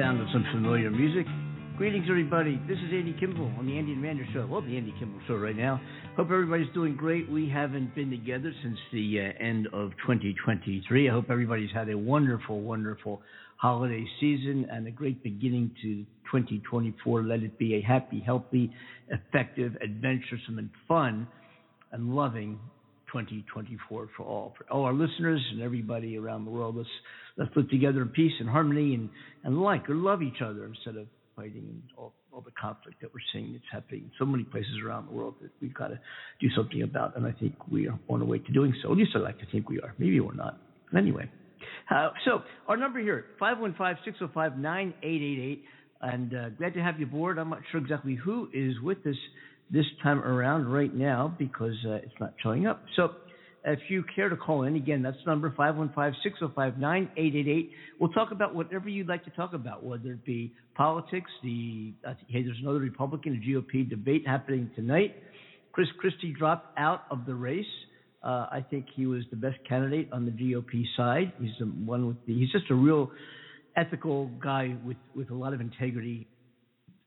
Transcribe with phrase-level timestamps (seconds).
[0.00, 1.26] Sound of some familiar music.
[1.76, 2.58] Greetings, everybody.
[2.66, 4.46] This is Andy Kimbel on the Andy and Amanda Show.
[4.46, 5.78] Well, the Andy Kimbel Show right now.
[6.16, 7.30] Hope everybody's doing great.
[7.30, 11.06] We haven't been together since the uh, end of 2023.
[11.06, 13.20] I hope everybody's had a wonderful, wonderful
[13.56, 15.96] holiday season and a great beginning to
[16.32, 17.22] 2024.
[17.22, 18.72] Let it be a happy, healthy,
[19.10, 21.28] effective, adventuresome, and fun
[21.92, 22.58] and loving
[23.12, 26.76] 2024 for all, for all our listeners and everybody around the world.
[26.76, 26.88] Let's
[27.36, 29.08] let's live together in peace and harmony and,
[29.44, 31.06] and like or love each other instead of
[31.36, 34.72] fighting and all, all the conflict that we're seeing that's happening in so many places
[34.84, 35.98] around the world that we've got to
[36.40, 37.16] do something about.
[37.16, 38.92] And I think we are on our way to doing so.
[38.92, 39.94] At least I like to think we are.
[39.98, 40.58] Maybe we're not.
[40.96, 41.30] Anyway.
[41.90, 45.60] Uh, so our number here, 515-605-9888.
[46.02, 47.38] And uh, glad to have you aboard.
[47.38, 49.16] I'm not sure exactly who is with us
[49.70, 52.82] this time around right now because uh, it's not showing up.
[52.96, 53.10] So
[53.64, 57.70] if you care to call in, again, that's number 515-605-9888.
[57.98, 62.14] We'll talk about whatever you'd like to talk about, whether it be politics, the uh,
[62.28, 65.16] hey, there's another Republican GOP debate happening tonight.
[65.72, 67.64] Chris Christie dropped out of the race.
[68.22, 71.32] Uh, I think he was the best candidate on the GOP side.
[71.40, 73.10] He's the one with the, he's just a real
[73.76, 76.26] ethical guy with, with a lot of integrity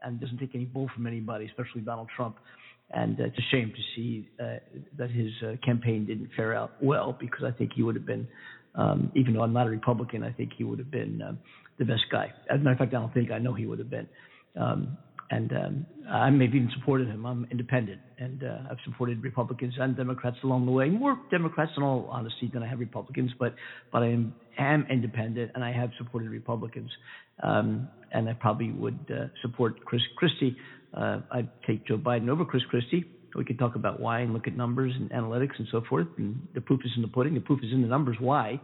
[0.02, 2.38] and doesn't take any bull from anybody, especially Donald Trump.
[2.94, 4.60] And uh, it's a shame to see uh,
[4.98, 8.28] that his uh, campaign didn't fare out well because I think he would have been,
[8.76, 11.40] um, even though I'm not a Republican, I think he would have been um,
[11.80, 12.32] the best guy.
[12.50, 14.08] As a matter of fact, I don't think I know he would have been.
[14.60, 14.98] Um,
[15.32, 17.26] and um, I may have even supported him.
[17.26, 20.90] I'm independent, and uh, I've supported Republicans and Democrats along the way.
[20.90, 23.56] More Democrats, in all honesty, than I have Republicans, but
[23.92, 26.92] but I am am independent, and I have supported Republicans,
[27.42, 30.56] um, and I probably would uh, support Chris Christie.
[30.94, 33.06] Uh, I'd take Joe Biden over Chris Christie.
[33.36, 36.08] We could talk about why and look at numbers and analytics and so forth.
[36.18, 37.34] And the proof is in the pudding.
[37.34, 38.18] The proof is in the numbers.
[38.20, 38.62] Why?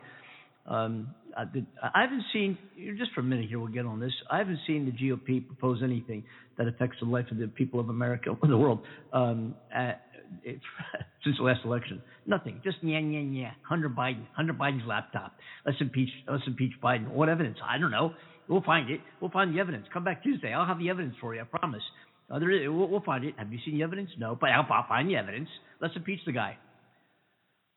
[0.68, 1.44] Um, I,
[1.82, 2.58] I haven't seen,
[2.98, 4.12] just for a minute here, we'll get on this.
[4.30, 6.24] I haven't seen the GOP propose anything
[6.58, 10.02] that affects the life of the people of America or the world um, at,
[10.44, 10.60] it,
[11.24, 12.02] since the last election.
[12.26, 12.62] Nothing.
[12.64, 13.52] Just yeah, yeah, yeah.
[13.68, 14.26] Hunter Biden.
[14.36, 15.34] Hunter Biden's laptop.
[15.66, 16.10] Let's impeach.
[16.30, 17.10] Let's impeach Biden.
[17.10, 17.58] What evidence?
[17.68, 18.14] I don't know.
[18.48, 19.00] We'll find it.
[19.22, 19.86] We'll find the evidence.
[19.94, 20.54] Come back Tuesday.
[20.54, 21.42] I'll have the evidence for you.
[21.42, 21.84] I promise.
[22.32, 23.36] Is, we'll, we'll, find it.
[23.38, 24.10] Have you seen the evidence?
[24.18, 25.50] No, but I'll, I'll find the evidence.
[25.82, 26.58] Let's impeach the guy.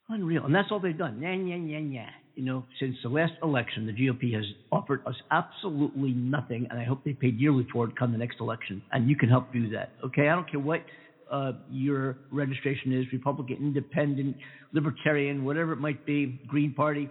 [0.09, 0.45] Unreal.
[0.45, 1.21] And that's all they've done.
[1.23, 5.15] Yeah, yeah, yeah, yeah you know, since the last election, the GOP has offered us
[5.31, 8.83] absolutely nothing, and I hope they pay dearly for it come the next election.
[8.93, 9.91] And you can help do that.
[10.05, 10.85] Okay, I don't care what
[11.31, 14.37] uh, your registration is Republican, Independent,
[14.73, 17.11] Libertarian, whatever it might be, Green Party.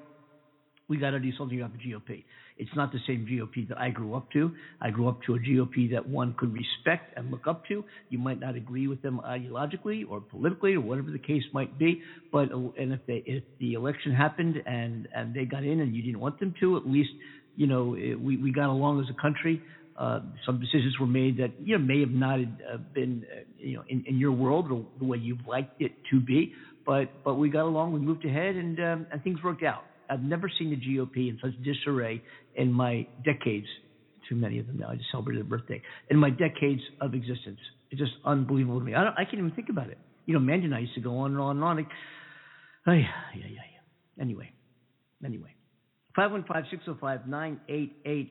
[0.87, 2.23] We got to do something about the GOP.
[2.61, 4.51] It's not the same GOP that I grew up to.
[4.79, 7.83] I grew up to a GOP that one could respect and look up to.
[8.09, 12.01] You might not agree with them ideologically or politically or whatever the case might be,
[12.31, 16.03] but and if they if the election happened and and they got in and you
[16.03, 17.09] didn't want them to, at least
[17.55, 19.59] you know it, we we got along as a country.
[19.97, 23.75] Uh, some decisions were made that you know may have not uh, been uh, you
[23.75, 26.53] know in, in your world or the way you've liked it to be,
[26.85, 27.91] but but we got along.
[27.91, 29.83] We moved ahead and um, and things worked out.
[30.11, 32.21] I've never seen the GOP in such disarray
[32.55, 33.67] in my decades.
[34.29, 34.89] Too many of them now.
[34.89, 35.81] I just celebrated a birthday.
[36.09, 37.59] In my decades of existence,
[37.89, 38.93] it's just unbelievable to me.
[38.93, 39.97] I, I can't even think about it.
[40.25, 41.77] You know, Mandy and I used to go on and on and on.
[41.77, 41.87] Like,
[42.87, 43.01] yeah,
[43.35, 44.21] yeah, yeah.
[44.21, 44.51] Anyway,
[45.25, 45.53] anyway.
[46.17, 48.29] 515-605-9888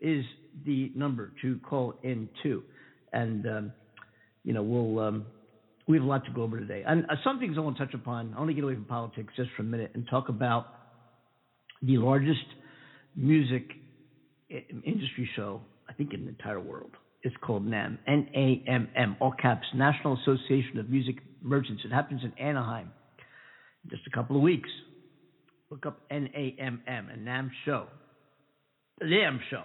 [0.00, 0.24] is
[0.64, 2.62] the number to call in to.
[3.12, 3.72] And, um,
[4.44, 5.26] you know, we'll um,
[5.90, 6.82] we have a lot to go over today.
[6.86, 8.32] And uh, some things I want to touch upon.
[8.34, 10.66] I want to get away from politics just for a minute and talk about
[11.82, 12.44] the largest
[13.14, 13.64] music
[14.50, 16.90] eh, industry show, I think, in the entire world.
[17.22, 21.82] It's called NAMM, N A M M, all caps, National Association of Music Merchants.
[21.84, 22.90] It happens in Anaheim
[23.84, 24.70] in just a couple of weeks.
[25.70, 27.86] Look up N A M M, a NAMM show.
[28.98, 29.62] The NAMM show.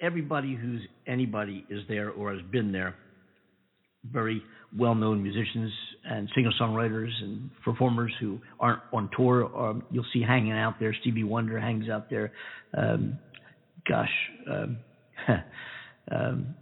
[0.00, 2.96] Everybody who's anybody is there or has been there
[4.10, 4.42] very
[4.76, 5.72] well-known musicians
[6.04, 9.44] and singer-songwriters and performers who aren't on tour.
[9.56, 10.94] Um, you'll see hanging out there.
[11.00, 12.32] Stevie Wonder hangs out there.
[12.76, 13.18] Um,
[13.88, 14.10] gosh,
[14.50, 14.78] um,
[16.10, 16.54] um,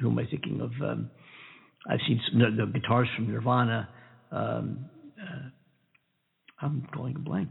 [0.00, 0.70] who am I thinking of?
[0.82, 1.10] Um,
[1.88, 3.88] I've seen some, the, the guitars from Nirvana.
[4.30, 4.86] Um,
[5.20, 5.48] uh,
[6.60, 7.50] I'm going blank.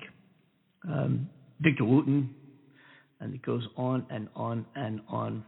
[0.88, 1.30] Um,
[1.60, 2.34] Victor Wooten,
[3.20, 5.44] and it goes on and on and on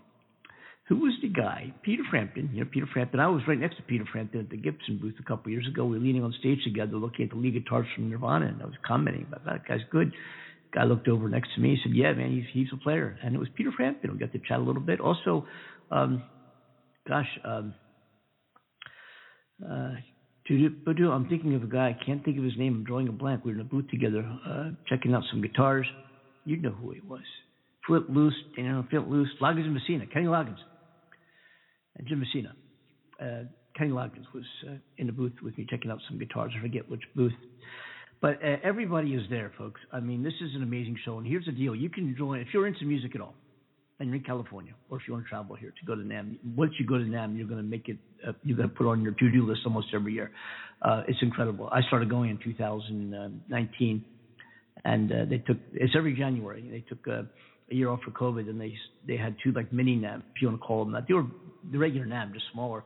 [0.89, 1.71] who was the guy?
[1.83, 2.49] Peter Frampton.
[2.51, 3.19] You know, Peter Frampton.
[3.19, 5.85] I was right next to Peter Frampton at the Gibson booth a couple years ago.
[5.85, 8.65] We were leaning on stage together, looking at the lead guitars from Nirvana, and I
[8.65, 10.11] was commenting about that guy's good.
[10.73, 11.75] Guy looked over next to me.
[11.75, 14.11] He said, "Yeah, man, he's he's a player." And it was Peter Frampton.
[14.11, 14.99] We got to chat a little bit.
[14.99, 15.45] Also,
[15.91, 16.23] um,
[17.07, 17.73] gosh, um,
[19.63, 19.93] uh,
[20.49, 21.89] I'm thinking of a guy.
[21.89, 22.77] I can't think of his name.
[22.77, 23.45] I'm drawing a blank.
[23.45, 25.85] We were in a booth together, uh, checking out some guitars.
[26.45, 27.21] You know who he was.
[27.87, 30.68] Footloose, you know, Footloose, Loggins and Messina, Kenny Loggins, and
[32.07, 32.55] Jim Messina.
[33.21, 33.43] Uh,
[33.77, 36.51] Kenny Loggins was uh, in the booth with me checking out some guitars.
[36.57, 37.33] I forget which booth.
[38.21, 39.79] But uh, everybody is there, folks.
[39.93, 41.17] I mean, this is an amazing show.
[41.17, 43.35] And here's the deal: you can join if you're into music at all,
[43.99, 46.37] and you're in California, or if you want to travel here to go to NAMM.
[46.55, 47.97] Once you go to NAMM, you're going to make it.
[48.27, 50.31] Uh, you're going to put on your to-do list almost every year.
[50.81, 51.69] Uh, it's incredible.
[51.71, 54.05] I started going in 2019,
[54.83, 56.67] and uh, they took it's every January.
[56.69, 57.07] They took
[57.71, 58.73] a year off for COVID, and they
[59.07, 61.07] they had two like mini NAMM, if you want to call them that.
[61.07, 61.25] They were
[61.71, 62.83] the regular NAMM, just smaller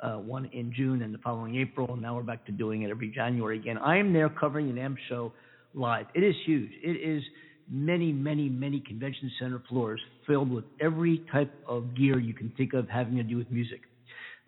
[0.00, 2.90] uh, one in June and the following April, and now we're back to doing it
[2.90, 3.78] every January again.
[3.78, 5.32] I am there covering an NAMM show
[5.74, 6.06] live.
[6.14, 6.70] It is huge.
[6.82, 7.22] It is
[7.70, 12.74] many, many, many convention center floors filled with every type of gear you can think
[12.74, 13.80] of having to do with music.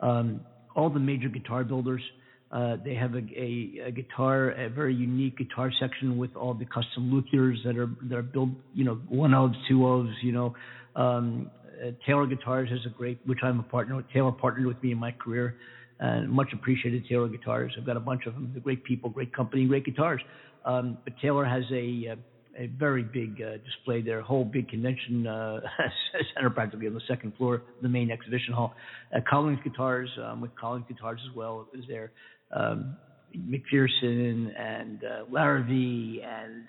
[0.01, 0.41] Um,
[0.77, 2.03] all the major guitar builders.
[2.51, 6.65] Uh, they have a, a, a, guitar, a very unique guitar section with all the
[6.65, 10.55] custom luthiers that are that are built, you know, one ofs, two ofs, you know,
[10.97, 11.51] um,
[11.85, 14.11] uh, Taylor Guitars has a great, which I'm a partner with.
[14.13, 15.57] Taylor partnered with me in my career,
[16.01, 17.73] and much appreciated Taylor Guitars.
[17.79, 18.51] I've got a bunch of them.
[18.53, 20.21] They're great people, great company, great guitars.
[20.65, 22.17] Um, but Taylor has a uh,
[22.59, 25.61] a very big uh, display there, a whole big convention uh,
[26.35, 28.75] center practically on the second floor, the main exhibition hall.
[29.15, 32.11] Uh, Collings Guitars, um, with Collings Guitars as well, is there.
[32.53, 32.97] Um,
[33.37, 36.65] McPherson and uh, Larrivee and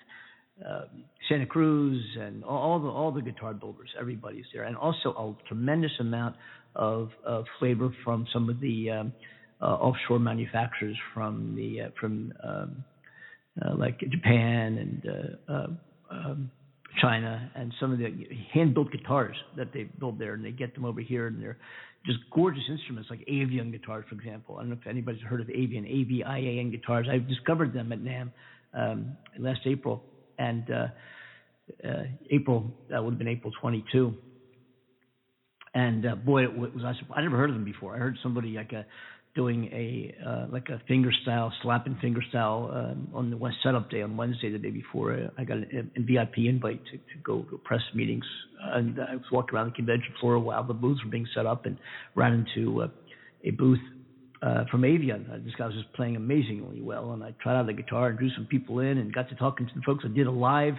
[0.66, 5.48] um, Santa Cruz and all the all the guitar builders, everybody's there, and also a
[5.48, 6.36] tremendous amount
[6.76, 9.12] of, of flavor from some of the um,
[9.62, 12.84] uh, offshore manufacturers from the uh, from um,
[13.64, 15.66] uh, like Japan and uh, uh,
[16.10, 16.50] um,
[17.00, 18.12] China, and some of the
[18.52, 21.58] hand built guitars that they build there, and they get them over here, and they're
[22.06, 24.56] just gorgeous instruments like Avian guitars, for example.
[24.56, 27.06] I don't know if anybody's heard of Avian, A V I A N guitars.
[27.10, 28.32] I discovered them at NAMM
[28.72, 30.04] um, last April
[30.38, 30.88] and uh,
[31.86, 34.16] uh, April that would have been April 22.
[35.74, 37.94] And uh, boy, it was I never heard of them before.
[37.94, 38.86] I heard somebody like a
[39.34, 44.02] doing a uh, like a finger style, slapping finger style um, on the Setup Day
[44.02, 45.14] on Wednesday, the day before.
[45.14, 48.24] Uh, I got a, a VIP invite to, to go to press meetings,
[48.72, 51.66] and I was walking around the convention floor while the booths were being set up,
[51.66, 51.78] and
[52.16, 52.88] ran into uh,
[53.44, 53.78] a booth
[54.42, 55.26] uh, from Avian.
[55.32, 58.18] Uh, this guy was just playing amazingly well, and I tried out the guitar and
[58.18, 60.04] drew some people in and got to talking to the folks.
[60.04, 60.74] I did a live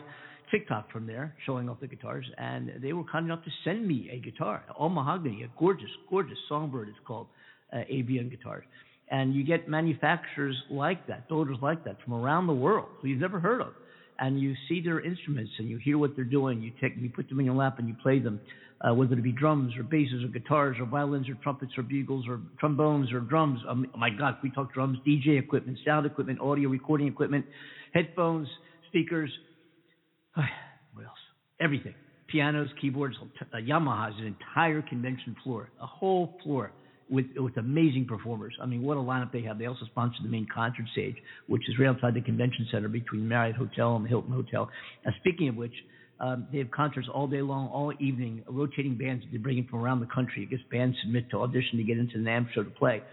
[0.52, 4.10] TikTok from there showing off the guitars, and they were kind enough to send me
[4.12, 6.90] a guitar, all mahogany, a gorgeous, gorgeous Songbird.
[6.90, 7.28] It's called
[7.74, 8.64] uh, Avian guitars.
[9.10, 13.20] And you get manufacturers like that, builders like that from around the world who you've
[13.20, 13.74] never heard of.
[14.20, 16.62] And you see their instruments and you hear what they're doing.
[16.62, 18.40] You take, you put them in your lap and you play them
[18.82, 22.26] uh, whether it be drums or basses or guitars or violins or trumpets or bugles
[22.28, 23.60] or trombones or drums.
[23.68, 27.46] Um, oh my God, we talk drums, DJ equipment, sound equipment, audio recording equipment,
[27.94, 28.48] headphones,
[28.88, 29.32] speakers.
[30.34, 31.20] what else?
[31.60, 31.94] Everything.
[32.28, 33.16] Pianos, keyboards.
[33.22, 36.72] Uh, Yamaha has an entire convention floor, a whole floor
[37.12, 38.56] with with amazing performers.
[38.62, 39.60] I mean, what a lineup they have.
[39.60, 43.28] They also sponsor the main concert stage, which is right outside the convention center between
[43.28, 44.70] Marriott Hotel and the Hilton Hotel.
[45.04, 45.74] And speaking of which,
[46.22, 49.68] um, they have concerts all day long, all evening, rotating bands that they bring in
[49.68, 50.48] from around the country.
[50.48, 53.04] I guess bands submit to audition to get into the NAMM show to play.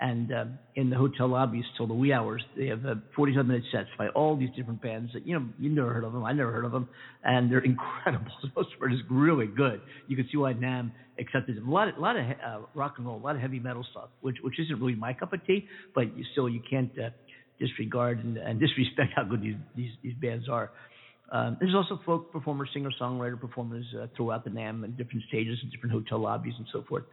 [0.00, 3.62] And uh, in the hotel lobbies till the wee hours, they have uh, 47 minute
[3.70, 6.24] sets by all these different bands that, you know, you've never heard of them.
[6.24, 6.88] I never heard of them.
[7.22, 8.32] And they're incredible.
[8.56, 9.80] Most of it is really good.
[10.08, 11.68] You can see why NAMM accepted them.
[11.68, 14.08] A lot, a lot of uh, rock and roll, a lot of heavy metal stuff,
[14.20, 17.10] which, which isn't really my cup of tea, but you still, you can't uh,
[17.60, 20.72] disregard and, and disrespect how good these, these, these bands are.
[21.30, 25.58] Um, there's also folk performers, singer songwriter performers uh, throughout the NAMM and different stages
[25.62, 27.04] and different hotel lobbies and so forth.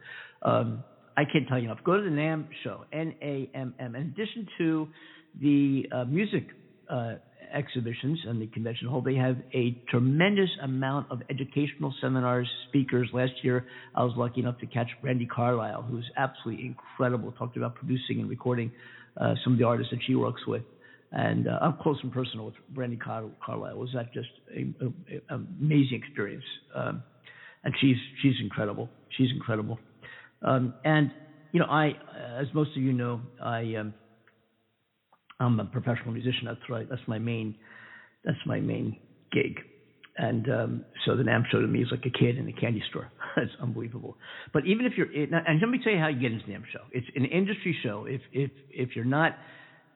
[0.42, 0.84] Um,
[1.16, 1.84] I can't tell you enough.
[1.84, 3.94] Go to the NAMM show, N A M M.
[3.94, 4.88] In addition to
[5.40, 6.46] the uh, music
[6.90, 7.14] uh,
[7.52, 13.08] exhibitions and the convention hall, they have a tremendous amount of educational seminars, speakers.
[13.12, 17.32] Last year, I was lucky enough to catch Brandi Carlile, who's absolutely incredible.
[17.32, 18.72] Talked about producing and recording
[19.20, 20.62] uh, some of the artists that she works with
[21.12, 23.76] and uh, up close and personal with Brandi Car- Carlile.
[23.76, 24.74] Was that just an
[25.28, 26.44] amazing experience?
[26.74, 27.02] Um,
[27.64, 28.88] and she's she's incredible.
[29.16, 29.78] She's incredible.
[30.42, 31.12] Um, and
[31.52, 31.92] you know, I,
[32.38, 33.94] as most of you know, I um,
[35.40, 36.44] I'm a professional musician.
[36.46, 36.88] That's right.
[36.88, 37.56] That's my main
[38.24, 38.96] that's my main
[39.32, 39.60] gig.
[40.16, 42.82] And um, so the NAMM show to me is like a kid in a candy
[42.90, 43.10] store.
[43.38, 44.18] it's unbelievable.
[44.52, 46.52] But even if you're, in, and let me tell you how you get into the
[46.52, 46.80] NAMM show.
[46.92, 48.04] It's an industry show.
[48.06, 49.38] If if if you're not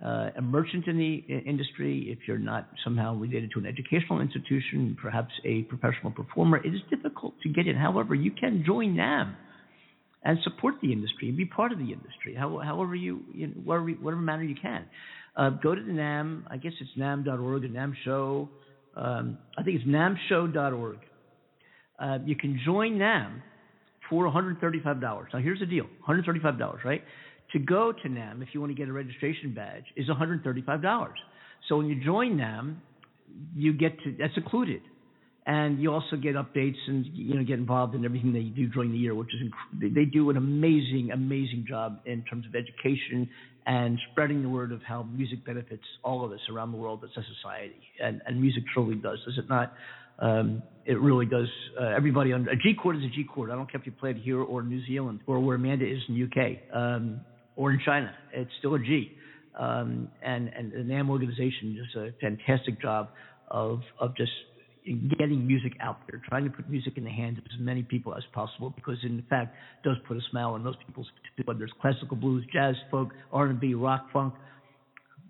[0.04, 4.96] uh, a merchant in the industry, if you're not somehow related to an educational institution,
[5.00, 7.76] perhaps a professional performer, it is difficult to get in.
[7.76, 9.36] However, you can join NAMM
[10.26, 13.88] and support the industry and be part of the industry, however you, you know, whatever,
[13.90, 14.84] whatever manner you can.
[15.36, 16.42] Uh, go to the NAMM.
[16.50, 18.48] I guess it's namm.org the NAMM show.
[18.96, 20.98] Um, I think it's nammshow.org.
[22.00, 23.40] Uh, you can join NAMM
[24.10, 25.00] for $135.
[25.00, 27.04] Now, here's the deal $135, right?
[27.52, 31.08] To go to NAMM, if you want to get a registration badge, is $135.
[31.68, 32.78] So when you join NAMM,
[33.54, 34.82] you get to, that's included
[35.46, 38.90] and you also get updates and you know get involved in everything they do during
[38.90, 43.28] the year, which is inc- they do an amazing, amazing job in terms of education
[43.64, 47.10] and spreading the word of how music benefits all of us around the world as
[47.16, 49.72] a society, and and music truly does, does it not?
[50.18, 51.48] Um, it really does.
[51.80, 53.50] Uh, everybody on a G chord is a G chord.
[53.50, 56.00] I don't care if you play it here or New Zealand or where Amanda is
[56.08, 57.20] in the UK um,
[57.54, 58.12] or in China.
[58.32, 59.12] It's still a G.
[59.56, 63.10] Um, and and the NAMM organization does a fantastic job
[63.48, 64.32] of of just
[65.18, 68.14] getting music out there, trying to put music in the hands of as many people
[68.14, 71.08] as possible, because in fact, it does put a smile on most people's
[71.44, 74.34] whether it's classical blues, jazz, folk, R&B, rock, funk,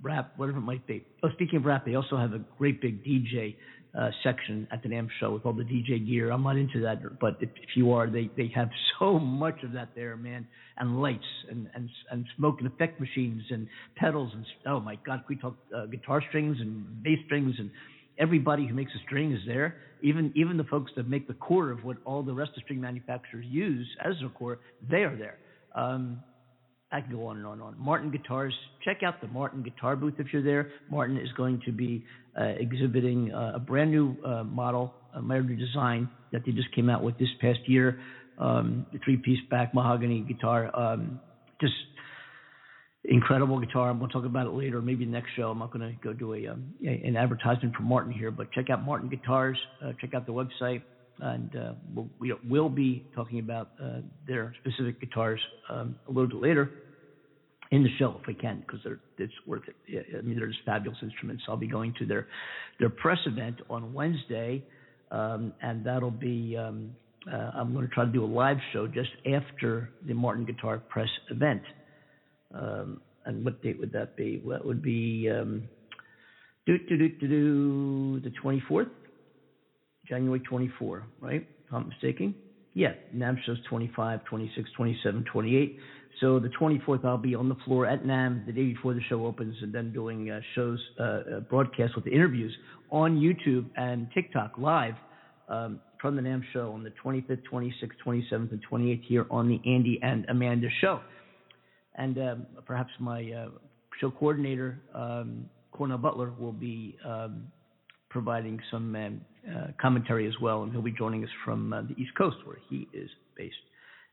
[0.03, 1.05] rap, whatever it might be.
[1.23, 3.57] Oh, speaking of rap, they also have a great big DJ
[3.99, 6.31] uh, section at the NAMM show with all the DJ gear.
[6.31, 9.73] I'm not into that, but if, if you are, they they have so much of
[9.73, 10.47] that there, man,
[10.77, 15.25] and lights and and and smoke and effect machines and pedals and oh my God,
[15.29, 17.71] we talk uh, guitar strings and bass strings and
[18.19, 19.77] everybody who makes a string is there.
[20.03, 22.81] Even even the folks that make the core of what all the rest of string
[22.81, 24.59] manufacturers use as their core,
[24.89, 25.39] they are there.
[25.75, 26.23] Um,
[26.93, 27.75] I can go on and on and on.
[27.79, 28.55] Martin Guitars,
[28.85, 30.71] check out the Martin Guitar booth if you're there.
[30.91, 32.05] Martin is going to be
[32.41, 36.73] uh, exhibiting uh, a brand new uh, model, a brand new design that they just
[36.75, 38.01] came out with this past year.
[38.39, 41.19] Um, the three-piece back mahogany guitar, um,
[41.61, 41.75] just
[43.09, 43.91] incredible guitar.
[43.91, 45.51] I'm going to talk about it later, maybe next show.
[45.51, 48.71] I'm not going to go do a, um, an advertisement for Martin here, but check
[48.71, 49.59] out Martin Guitars.
[49.85, 50.83] Uh, check out the website,
[51.21, 56.29] and uh, we'll, we will be talking about uh, their specific guitars um, a little
[56.29, 56.71] bit later
[57.73, 60.07] in the show if we can, because they're it's worth it.
[60.17, 61.43] I mean, they're just fabulous instruments.
[61.49, 62.27] I'll be going to their
[62.79, 64.63] their press event on Wednesday,
[65.11, 66.57] um, and that'll be.
[66.57, 66.95] Um,
[67.33, 70.79] uh, I'm going to try to do a live show just after the Martin Guitar
[70.79, 71.63] press event.
[72.55, 74.43] Um, and what date would that be?
[74.49, 75.69] That would be um,
[76.67, 78.91] do, do, do, do, do, the 24th,
[80.09, 81.47] January 24, right?
[81.67, 82.35] If I'm mistaken.
[82.75, 85.79] Yeah, NAMM shows 25, 26, 27, 28.
[86.21, 89.27] So the 24th, I'll be on the floor at NAMM the day before the show
[89.27, 92.55] opens, and then doing uh, shows, uh, uh, broadcasts with the interviews
[92.91, 94.95] on YouTube and TikTok live
[95.49, 99.61] um, from the NAMM show on the 25th, 26th, 27th, and 28th here on the
[99.71, 101.01] Andy and Amanda show
[101.97, 103.49] and um, perhaps my uh,
[104.01, 107.49] show coordinator, um, Cornell Butler, will be um,
[108.11, 111.95] providing some um, uh, commentary as well, and he'll be joining us from uh, the
[112.01, 113.55] East Coast where he is based.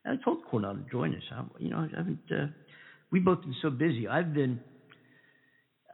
[0.06, 1.24] And I told Cornell to join us.
[1.32, 2.20] I, you know, I haven't.
[2.32, 2.48] Uh,
[3.12, 4.08] we both been so busy.
[4.08, 4.60] I've been.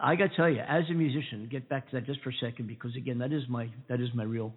[0.01, 2.33] I got to tell you, as a musician, get back to that just for a
[2.39, 4.53] second because again, that is my that is my real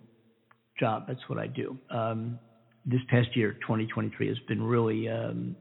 [0.78, 1.04] job.
[1.08, 1.76] That's what I do.
[1.90, 2.38] Um,
[2.86, 5.56] this past year, 2023, has been really um,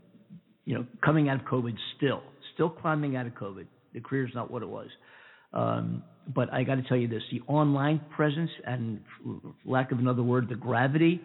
[0.66, 2.22] you know, coming out of COVID still,
[2.54, 3.66] still climbing out of COVID.
[3.94, 4.88] The career is not what it was.
[5.54, 6.04] Um,
[6.34, 9.02] but I got to tell you this: the online presence and,
[9.66, 11.20] lack of another word, the gravity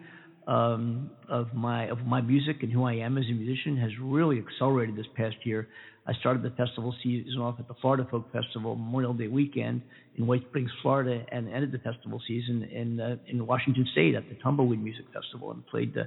[0.47, 4.39] um, of my of my music and who I am as a musician has really
[4.39, 5.67] accelerated this past year.
[6.07, 9.81] I started the festival season off at the Florida Folk Festival Memorial Day weekend
[10.15, 14.27] in White Springs, Florida, and ended the festival season in uh, in Washington State at
[14.29, 16.03] the Tumbleweed Music Festival and played uh,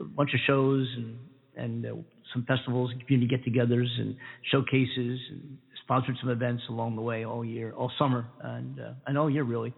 [0.00, 1.18] a bunch of shows and
[1.56, 1.94] and uh,
[2.32, 4.16] some festivals and community get-togethers and
[4.50, 9.16] showcases and sponsored some events along the way all year, all summer, and uh, and
[9.16, 9.72] all year really.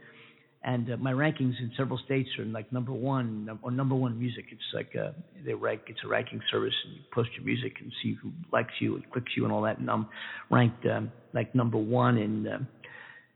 [0.65, 4.47] And uh, my rankings in several states are like number one or number one music.
[4.51, 5.13] It's like uh,
[5.45, 5.83] they rank.
[5.87, 9.11] It's a ranking service, and you post your music and see who likes you and
[9.13, 9.79] clicks you and all that.
[9.79, 10.09] And I'm
[10.51, 12.49] ranked um, like number one in.
[12.49, 12.59] Uh,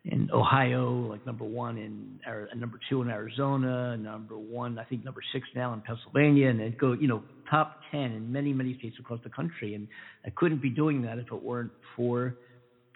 [0.04, 2.18] in Ohio, like number one in
[2.56, 6.76] number two in Arizona, number one I think number six now in Pennsylvania, and it
[6.76, 9.74] go you know top ten in many many states across the country.
[9.74, 9.86] And
[10.26, 12.34] I couldn't be doing that if it weren't for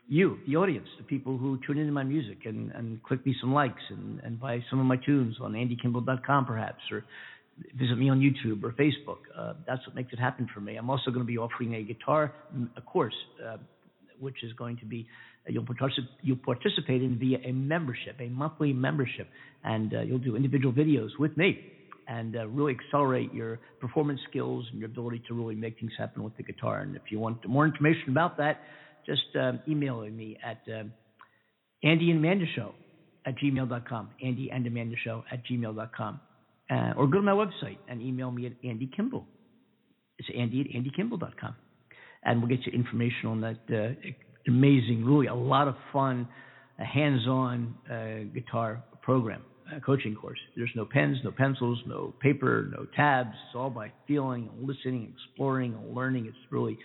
[0.08, 3.52] you, the audience, the people who tune into my music and and click me some
[3.54, 7.04] likes and and buy some of my tunes on andykimbel.com perhaps or
[7.78, 9.18] visit me on YouTube or Facebook.
[9.36, 10.76] Uh, that's what makes it happen for me.
[10.76, 12.32] I'm also going to be offering a guitar
[12.76, 13.14] a course,
[13.46, 13.58] uh,
[14.18, 15.06] which is going to be
[15.48, 19.28] you'll, particip- you'll participate in via a membership, a monthly membership,
[19.64, 21.72] and uh, you'll do individual videos with me
[22.08, 26.22] and uh, really accelerate your performance skills and your ability to really make things happen
[26.22, 26.80] with the guitar.
[26.80, 28.60] And if you want more information about that,
[29.04, 30.84] just uh, email me at uh,
[31.82, 32.74] Andy and Amanda Show
[33.24, 36.20] at gmail.com, Andy and Amanda Show at gmail.com.
[36.68, 39.24] Uh, or go to my website and email me at Andy Kimbel.
[40.18, 41.54] It's Andy at AndyKimbel.com.
[42.24, 43.94] And we'll get you information on that uh,
[44.48, 46.28] amazing, really a lot of fun,
[46.78, 49.42] a hands-on uh, guitar program.
[49.74, 50.38] uh, coaching course.
[50.56, 53.30] There's no pens, no pencils, no paper, no tabs.
[53.46, 56.26] It's all by feeling and listening, exploring and learning.
[56.26, 56.78] It's really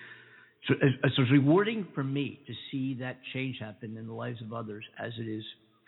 [0.68, 4.54] so it's, it's rewarding for me to see that change happen in the lives of
[4.54, 5.44] others as it is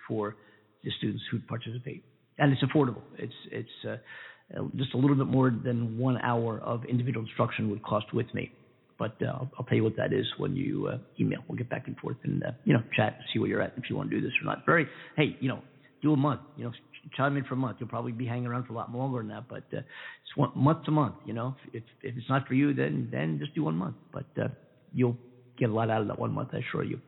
[0.07, 0.35] for
[0.83, 2.03] the students who participate.
[2.39, 3.01] And it's affordable.
[3.17, 7.83] It's it's uh, just a little bit more than one hour of individual instruction would
[7.83, 8.51] cost with me.
[8.97, 11.39] But uh, I'll, I'll, tell you what that is when you uh, email.
[11.47, 13.89] We'll get back and forth and uh, you know chat, see where you're at if
[13.89, 14.65] you want to do this or not.
[14.65, 15.61] Very hey, you know,
[16.01, 16.41] do a month.
[16.57, 16.71] You know,
[17.15, 17.77] chime in for a month.
[17.79, 19.47] You'll probably be hanging around for a lot longer than that.
[19.49, 21.15] But uh, it's one month to month.
[21.25, 23.95] You know, if if it's not for you, then then just do one month.
[24.11, 24.49] But uh,
[24.93, 25.17] you'll
[25.57, 26.99] get a lot out of that one month, I assure you.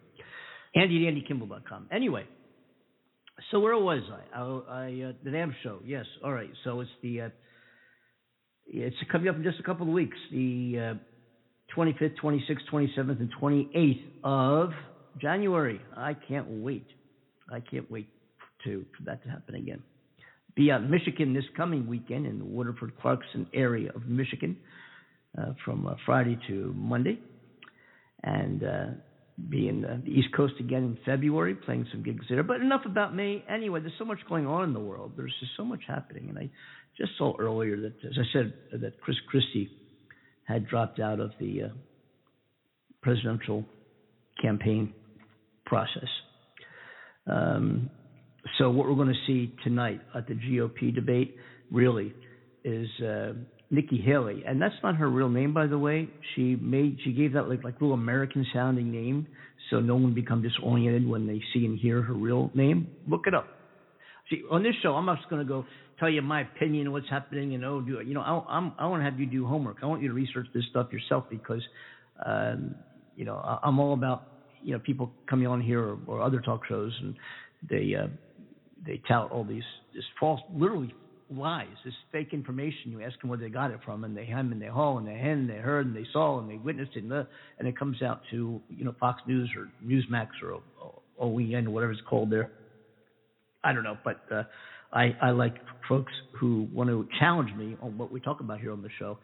[0.75, 1.87] Andy at AndyKimbel.com.
[1.91, 2.25] Anyway,
[3.51, 4.37] so where was I?
[4.37, 5.79] I, I uh, the damn show.
[5.85, 6.05] Yes.
[6.23, 6.49] All right.
[6.63, 7.29] So it's the uh,
[8.67, 10.17] it's coming up in just a couple of weeks.
[10.31, 10.93] The uh,
[11.75, 14.69] 25th, 26th, 27th, and 28th of
[15.21, 15.79] January.
[15.95, 16.85] I can't wait.
[17.51, 18.09] I can't wait
[18.63, 19.83] to for that to happen again.
[20.55, 24.57] Be out in Michigan this coming weekend in the Waterford Clarkston area of Michigan
[25.37, 27.19] uh, from uh, Friday to Monday
[28.23, 28.85] and uh,
[29.49, 32.43] be in the, East Coast again in February, playing some gigs there.
[32.43, 33.43] But enough about me.
[33.49, 35.13] Anyway, there's so much going on in the world.
[35.17, 36.49] There's just so much happening, and I
[36.97, 39.69] just saw earlier that, as I said, that Chris Christie
[40.45, 41.69] had dropped out of the uh,
[43.01, 43.65] presidential
[44.41, 44.93] campaign
[45.65, 46.09] process.
[47.27, 47.89] Um,
[48.57, 51.33] so what we're going to see tonight at the GOP debate
[51.71, 52.15] really
[52.63, 53.33] is uh,
[53.71, 56.09] Nikki Haley, and that's not her real name, by the way.
[56.35, 59.27] She made she gave that like like real American sounding name,
[59.69, 62.89] so no one become disoriented when they see and hear her real name.
[63.07, 63.54] Look it up.
[64.29, 65.65] See, on this show, I'm just going to go
[65.99, 68.07] tell you my opinion of what's happening and oh, do it.
[68.07, 69.77] You know, I, I'm I want to have you do homework.
[69.83, 71.61] I want you to research this stuff yourself because,
[72.25, 72.75] um,
[73.15, 74.27] you know, I, I'm all about
[74.63, 77.15] you know people coming on here or, or other talk shows and
[77.69, 78.07] they uh,
[78.85, 80.93] they tout all these this false, literally
[81.29, 82.91] lies, this fake information.
[82.91, 85.07] You ask them where they got it from, and they hem and they haw and
[85.07, 87.27] they hen and they heard and they saw and they witnessed it, and, the,
[87.59, 90.61] and it comes out to you know Fox News or Newsmax or
[91.21, 92.51] OAN or whatever it's called there.
[93.65, 94.43] I don't know, but uh,
[94.93, 95.55] I, I like
[95.89, 99.17] folks who want to challenge me on what we talk about here on the show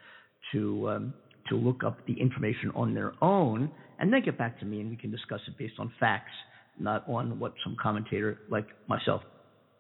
[0.52, 1.14] to um,
[1.50, 4.90] to look up the information on their own and then get back to me and
[4.90, 6.32] we can discuss it based on facts,
[6.80, 9.22] not on what some commentator like myself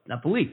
[0.07, 0.51] not believe.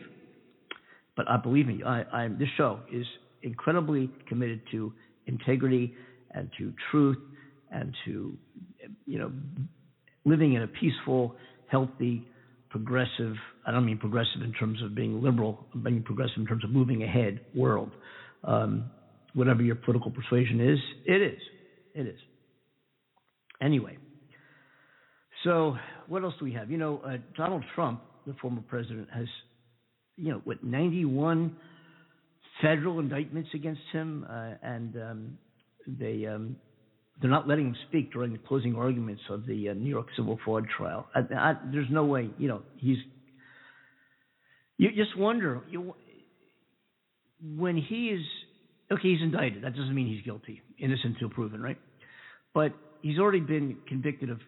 [1.16, 3.06] But uh, believe me, I, I, this show is
[3.42, 4.92] incredibly committed to
[5.26, 5.94] integrity
[6.32, 7.18] and to truth
[7.70, 8.36] and to,
[9.06, 9.32] you know,
[10.24, 11.34] living in a peaceful,
[11.66, 12.26] healthy,
[12.70, 13.34] progressive,
[13.66, 16.70] I don't mean progressive in terms of being liberal, I'm being progressive in terms of
[16.70, 17.90] moving ahead world.
[18.44, 18.90] Um,
[19.34, 21.40] whatever your political persuasion is, it is.
[21.94, 22.18] It is.
[23.60, 23.98] Anyway,
[25.44, 25.76] so
[26.06, 26.70] what else do we have?
[26.70, 29.26] You know, uh, Donald Trump, the former president, has
[30.18, 31.56] you know, what 91
[32.60, 35.38] federal indictments against him, uh, and um,
[35.86, 36.56] they um,
[37.20, 40.38] they're not letting him speak during the closing arguments of the uh, New York civil
[40.44, 41.06] fraud trial.
[41.14, 42.98] I, I, there's no way, you know, he's.
[44.76, 45.94] You just wonder you,
[47.56, 48.20] when he is
[48.92, 49.08] okay.
[49.12, 49.64] He's indicted.
[49.64, 51.78] That doesn't mean he's guilty, innocent until proven, right?
[52.54, 54.38] But he's already been convicted of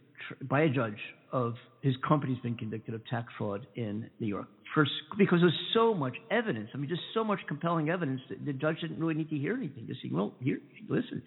[0.48, 0.98] by a judge
[1.32, 4.86] of his company's been convicted of tax fraud in New York for
[5.18, 6.68] because there's so much evidence.
[6.74, 9.54] I mean, just so much compelling evidence that the judge didn't really need to hear
[9.54, 9.86] anything.
[9.86, 11.22] Just say, well, here, listen,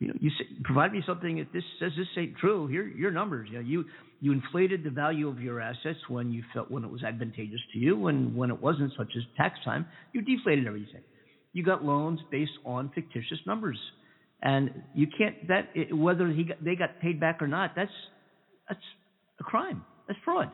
[0.00, 2.66] you know, you say, provide me something that this says this ain't true.
[2.66, 3.48] Here, your numbers.
[3.52, 3.84] You know, you
[4.20, 7.78] you inflated the value of your assets when you felt when it was advantageous to
[7.78, 11.02] you, and when it wasn't, such as tax time, you deflated everything.
[11.52, 13.78] You got loans based on fictitious numbers,
[14.42, 17.72] and you can't that whether he got, they got paid back or not.
[17.76, 17.92] That's
[18.70, 18.80] that's
[19.38, 19.84] a crime.
[20.08, 20.50] That's fraud.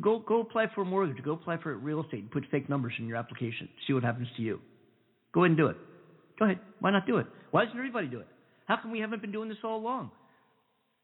[0.00, 1.22] Go go apply for a mortgage.
[1.24, 3.68] Go apply for real estate put fake numbers in your application.
[3.86, 4.58] See what happens to you.
[5.32, 5.76] Go ahead and do it.
[6.38, 6.60] Go ahead.
[6.80, 7.26] Why not do it?
[7.50, 8.26] Why doesn't everybody do it?
[8.66, 10.10] How come we haven't been doing this all along?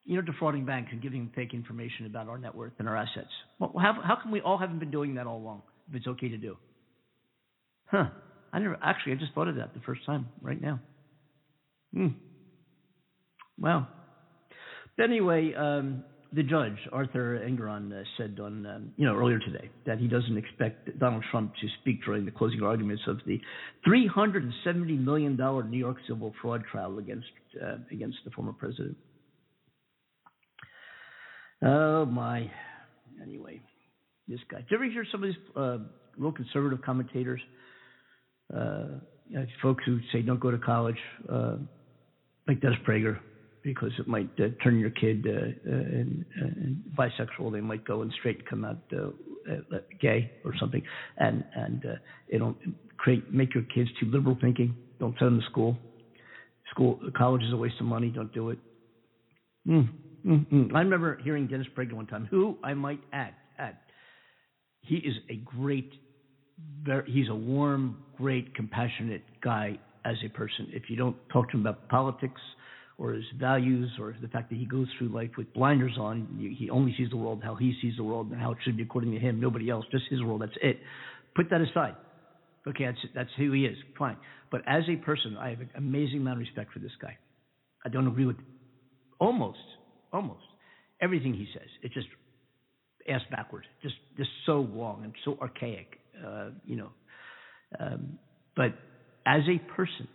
[0.05, 3.31] You know, defrauding banks and giving fake information about our net worth and our assets.
[3.59, 5.63] Well, how, how come we all haven't been doing that all along?
[5.89, 6.57] If it's okay to do.
[7.87, 8.09] Huh.
[8.53, 9.13] I never actually.
[9.13, 10.81] I just thought of that the first time right now.
[11.95, 12.09] Hmm.
[13.59, 13.89] Well.
[15.03, 19.99] Anyway, um, the judge, Arthur Engoron, uh, said on um, you know earlier today that
[19.99, 23.41] he doesn't expect Donald Trump to speak during the closing arguments of the
[23.85, 27.27] 370 million dollar New York civil fraud trial against
[27.63, 28.97] uh, against the former president.
[31.63, 32.51] Oh my!
[33.23, 33.61] Anyway,
[34.27, 34.59] this guy.
[34.59, 35.79] Did you ever hear some of these uh,
[36.17, 37.41] real conservative commentators,
[38.53, 38.87] uh,
[39.31, 40.99] know, folks who say don't go to college,
[41.31, 41.57] uh,
[42.49, 43.19] like Dennis Prager?
[43.65, 47.51] Because it might uh, turn your kid uh, uh, in, uh, bisexual.
[47.51, 49.09] They might go and straight come out uh,
[49.51, 50.83] uh, gay or something,
[51.17, 51.97] and and uh,
[52.29, 52.55] it'll
[52.99, 54.77] create make your kids too liberal thinking.
[55.01, 55.77] Don't send them to school.
[56.71, 58.11] School, college is a waste of money.
[58.11, 58.59] Don't do it.
[59.67, 59.91] Mm,
[60.27, 60.75] mm, mm.
[60.75, 63.77] I remember hearing Dennis Prager one time, who I might add, add,
[64.81, 65.87] he is a great,
[66.83, 70.69] very, he's a warm, great, compassionate guy as a person.
[70.73, 72.41] If you don't talk to him about politics
[72.99, 76.71] or his values or the fact that he goes through life with blinders on, he
[76.71, 79.11] only sees the world how he sees the world and how it should be according
[79.13, 80.43] to him, nobody else, just his world.
[80.43, 80.79] That's it.
[81.35, 81.97] Put that aside.
[82.67, 83.77] Okay, that's that's who he is.
[83.99, 84.17] Fine.
[84.51, 87.19] But as a person, I have an amazing amount of respect for this guy.
[87.85, 88.37] I don't agree with
[89.19, 89.59] almost,
[90.13, 90.45] almost
[91.03, 91.69] everything he says.
[91.83, 92.07] It's just
[93.09, 95.99] ass backwards, just just so wrong and so archaic.
[96.25, 96.91] Uh, you know,
[97.79, 98.19] um,
[98.57, 98.73] but
[99.27, 100.09] as a person,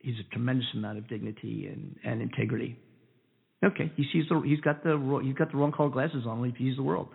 [0.00, 2.76] he's a tremendous amount of dignity and, and integrity.
[3.64, 6.50] Okay, he sees the he's got the he's got the wrong color glasses on when
[6.52, 7.08] he sees the world.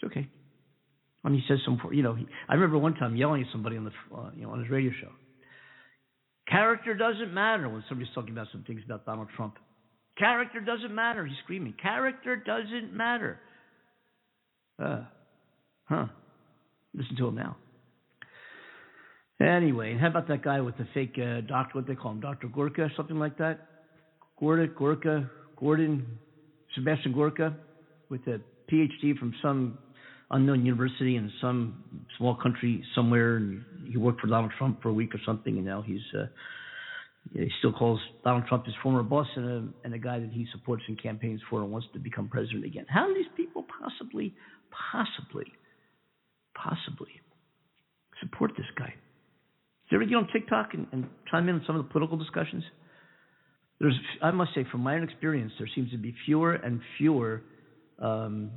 [0.00, 0.28] It's okay.
[1.22, 3.84] When he says some, you know, he, I remember one time yelling at somebody on
[3.84, 5.10] the, uh, you know, on his radio show.
[6.48, 9.54] Character doesn't matter when somebody's talking about some things about Donald Trump.
[10.18, 11.24] Character doesn't matter.
[11.24, 11.74] He's screaming.
[11.80, 13.38] Character doesn't matter.
[14.82, 15.04] Uh,
[15.84, 16.06] huh.
[16.92, 17.56] Listen to him now.
[19.40, 21.78] Anyway, how about that guy with the fake uh, doctor?
[21.78, 23.58] What they call him, Doctor Gorka, something like that?
[24.38, 26.06] Gorka, Gorka, Gordon,
[26.74, 27.56] Sebastian Gorka,
[28.08, 28.40] with a
[28.70, 29.78] PhD from some
[30.30, 31.84] unknown university in some
[32.18, 35.66] small country somewhere, and he worked for Donald Trump for a week or something, and
[35.66, 36.26] now he's uh,
[37.32, 40.46] he still calls Donald Trump his former boss and a and a guy that he
[40.52, 42.86] supports and campaigns for and wants to become president again.
[42.88, 44.34] How do these people possibly,
[44.90, 45.46] possibly,
[46.54, 47.20] possibly
[48.20, 48.94] support this guy?
[49.92, 52.64] You ever get on TikTok and, and chime in on some of the political discussions?
[53.78, 57.42] There's, I must say, from my own experience, there seems to be fewer and fewer
[57.98, 58.52] um,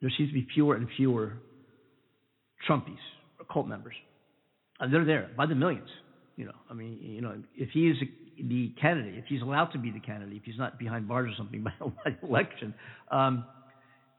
[0.00, 1.34] there seems to be fewer and fewer
[2.68, 2.98] Trumpies,
[3.52, 3.94] cult members.
[4.80, 5.88] Uh, they're there by the millions.
[6.36, 7.96] You know, I mean, you know, if he is
[8.36, 11.36] the candidate, if he's allowed to be the candidate, if he's not behind bars or
[11.36, 11.62] something
[12.04, 12.74] by election,
[13.10, 13.44] um,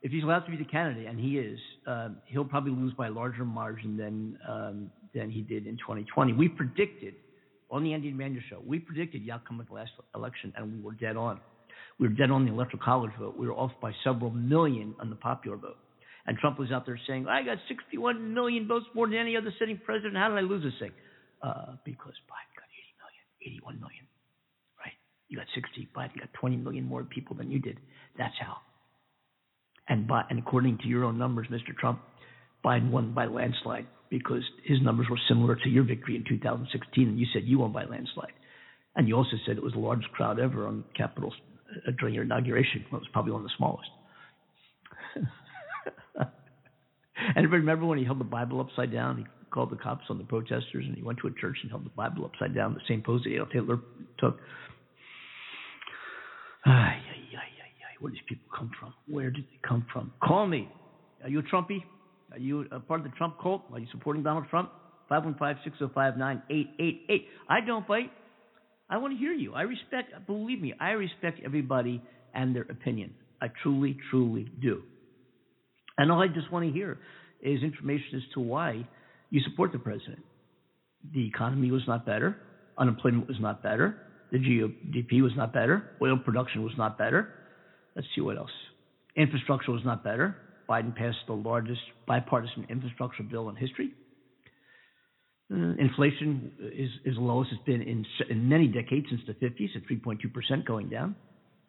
[0.01, 3.07] if he's allowed to be the candidate, and he is, uh, he'll probably lose by
[3.07, 6.33] a larger margin than um, than he did in 2020.
[6.33, 7.15] We predicted
[7.71, 10.73] on the Andy and Amanda show, we predicted the outcome of the last election, and
[10.73, 11.39] we were dead on.
[11.99, 13.37] We were dead on the electoral college vote.
[13.37, 15.77] We were off by several million on the popular vote.
[16.27, 19.53] And Trump was out there saying, I got 61 million votes more than any other
[19.57, 20.17] sitting president.
[20.17, 20.91] How did I lose this thing?
[21.41, 24.05] Uh, because Biden got 80 million, 81 million,
[24.79, 24.93] right?
[25.29, 25.89] You got 60.
[25.95, 27.79] Biden got 20 million more people than you did.
[28.17, 28.57] That's how.
[29.87, 31.75] And, by, and according to your own numbers, Mr.
[31.75, 32.01] Trump,
[32.63, 37.17] Biden won by landslide because his numbers were similar to your victory in 2016, and
[37.17, 38.33] you said you won by landslide.
[38.95, 41.33] And you also said it was the largest crowd ever on Capitol
[41.87, 42.85] uh, during your inauguration.
[42.91, 43.89] Well, it was probably one of the smallest.
[47.35, 49.17] and remember when he held the Bible upside down?
[49.19, 51.85] He called the cops on the protesters, and he went to a church and held
[51.85, 53.79] the Bible upside down, the same pose that Adolf Hitler
[54.19, 54.37] took.
[56.65, 57.01] Ay, ay,
[57.33, 57.95] ay, ay, ay.
[58.01, 58.93] Where do these people come from?
[59.07, 60.11] Where did they come from?
[60.21, 60.69] Call me.
[61.23, 61.83] Are you a Trumpy?
[62.31, 63.63] Are you a part of the Trump cult?
[63.73, 64.71] Are you supporting Donald Trump?
[65.11, 67.25] 515-605-9888.
[67.49, 68.11] I don't fight.
[68.89, 69.53] I want to hear you.
[69.53, 72.01] I respect, believe me, I respect everybody
[72.33, 73.13] and their opinion.
[73.41, 74.83] I truly, truly do.
[75.97, 76.99] And all I just want to hear
[77.41, 78.87] is information as to why
[79.29, 80.19] you support the president.
[81.13, 82.37] The economy was not better.
[82.77, 83.97] Unemployment was not better.
[84.31, 85.91] The GDP was not better.
[86.01, 87.33] Oil production was not better.
[87.95, 88.51] Let's see what else.
[89.17, 90.37] Infrastructure was not better.
[90.71, 93.91] Biden passed the largest bipartisan infrastructure bill in history.
[95.51, 99.75] Uh, inflation is as low as it's been in, in many decades since the 50s
[99.75, 101.13] at 3.2% going down.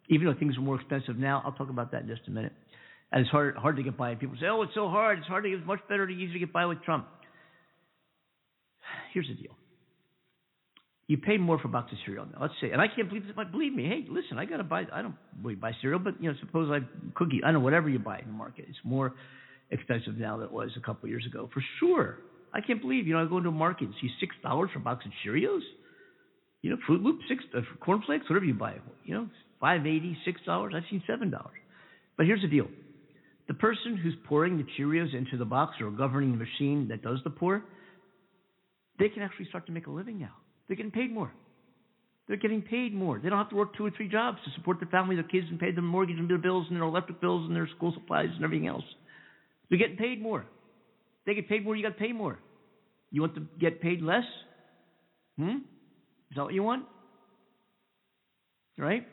[0.09, 2.53] Even though things are more expensive now, I'll talk about that in just a minute.
[3.11, 4.15] And it's hard hard to get by.
[4.15, 5.19] People say, "Oh, it's so hard.
[5.19, 5.53] It's hard to.
[5.53, 7.05] It's much better to easy to get by with Trump."
[9.13, 9.55] Here's the deal.
[11.13, 12.39] You pay more for a box of cereal now.
[12.41, 13.33] Let's say, and I can't believe this.
[13.35, 14.87] But believe me, hey, listen, I gotta buy.
[14.91, 16.79] I don't really buy cereal, but you know, suppose I
[17.13, 17.41] cookie.
[17.43, 18.65] I don't know whatever you buy in the market.
[18.67, 19.13] It's more
[19.69, 22.17] expensive now than it was a couple of years ago, for sure.
[22.51, 24.79] I can't believe, you know, I go into a market and see six dollars for
[24.79, 25.61] a box of Cheerios.
[26.63, 28.77] You know, Froot Loops, six uh, cornflakes, whatever you buy.
[29.05, 30.73] You know, five eighty, six dollars.
[30.75, 31.59] I've seen seven dollars.
[32.17, 32.69] But here's the deal:
[33.47, 37.19] the person who's pouring the Cheerios into the box or governing the machine that does
[37.23, 37.63] the pour,
[38.97, 40.33] they can actually start to make a living now.
[40.67, 41.31] They're getting paid more.
[42.27, 43.19] They're getting paid more.
[43.19, 45.47] They don't have to work two or three jobs to support their family, their kids,
[45.49, 48.29] and pay their mortgage and their bills and their electric bills and their school supplies
[48.33, 48.83] and everything else.
[49.69, 50.45] They're getting paid more.
[51.25, 52.39] They get paid more, you got to pay more.
[53.11, 54.23] You want to get paid less?
[55.37, 55.57] Hmm?
[56.29, 56.85] Is that what you want?
[58.77, 59.05] Right?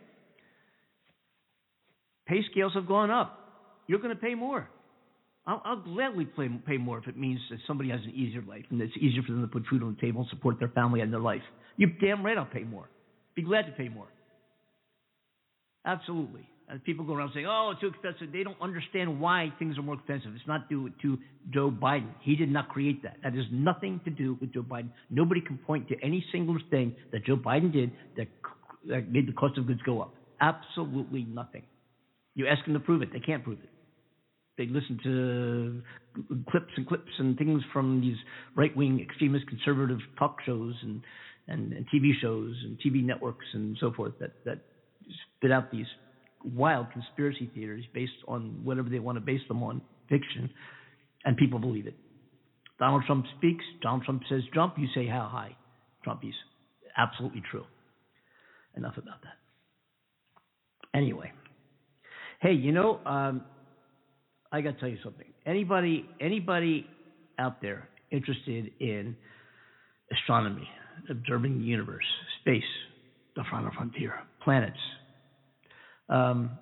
[2.26, 3.38] Pay scales have gone up.
[3.86, 4.68] You're going to pay more.
[5.50, 8.64] I'll, I'll gladly pay, pay more if it means that somebody has an easier life
[8.70, 11.00] and it's easier for them to put food on the table and support their family
[11.00, 11.42] and their life.
[11.76, 12.88] You're damn right I'll pay more.
[13.34, 14.06] Be glad to pay more.
[15.84, 16.48] Absolutely.
[16.68, 19.82] And people go around saying, "Oh, it's too expensive." They don't understand why things are
[19.82, 20.30] more expensive.
[20.36, 21.18] It's not due to
[21.52, 22.12] Joe Biden.
[22.20, 23.16] He did not create that.
[23.24, 24.90] That has nothing to do with Joe Biden.
[25.10, 28.28] Nobody can point to any single thing that Joe Biden did that,
[28.86, 30.14] that made the cost of goods go up.
[30.40, 31.64] Absolutely nothing.
[32.36, 33.12] You ask them to prove it.
[33.12, 33.70] They can't prove it.
[34.60, 35.82] They listen to
[36.50, 38.16] clips and clips and things from these
[38.54, 41.00] right-wing extremist conservative talk shows and,
[41.48, 44.58] and, and TV shows and TV networks and so forth that, that
[45.38, 45.86] spit out these
[46.44, 50.50] wild conspiracy theories based on whatever they want to base them on, fiction,
[51.24, 51.94] and people believe it.
[52.78, 53.64] Donald Trump speaks.
[53.80, 54.74] Donald Trump says jump.
[54.76, 55.56] You say how high.
[56.06, 56.34] Trumpies.
[56.98, 57.64] Absolutely true.
[58.76, 59.38] Enough about that.
[60.94, 61.32] Anyway,
[62.42, 63.42] hey, you know, um,
[64.52, 65.26] I got to tell you something.
[65.46, 66.90] Anybody, anybody
[67.38, 69.16] out there interested in
[70.12, 70.68] astronomy,
[71.08, 72.04] observing the universe,
[72.40, 72.62] space,
[73.36, 74.78] the final frontier, planets,
[76.08, 76.58] um,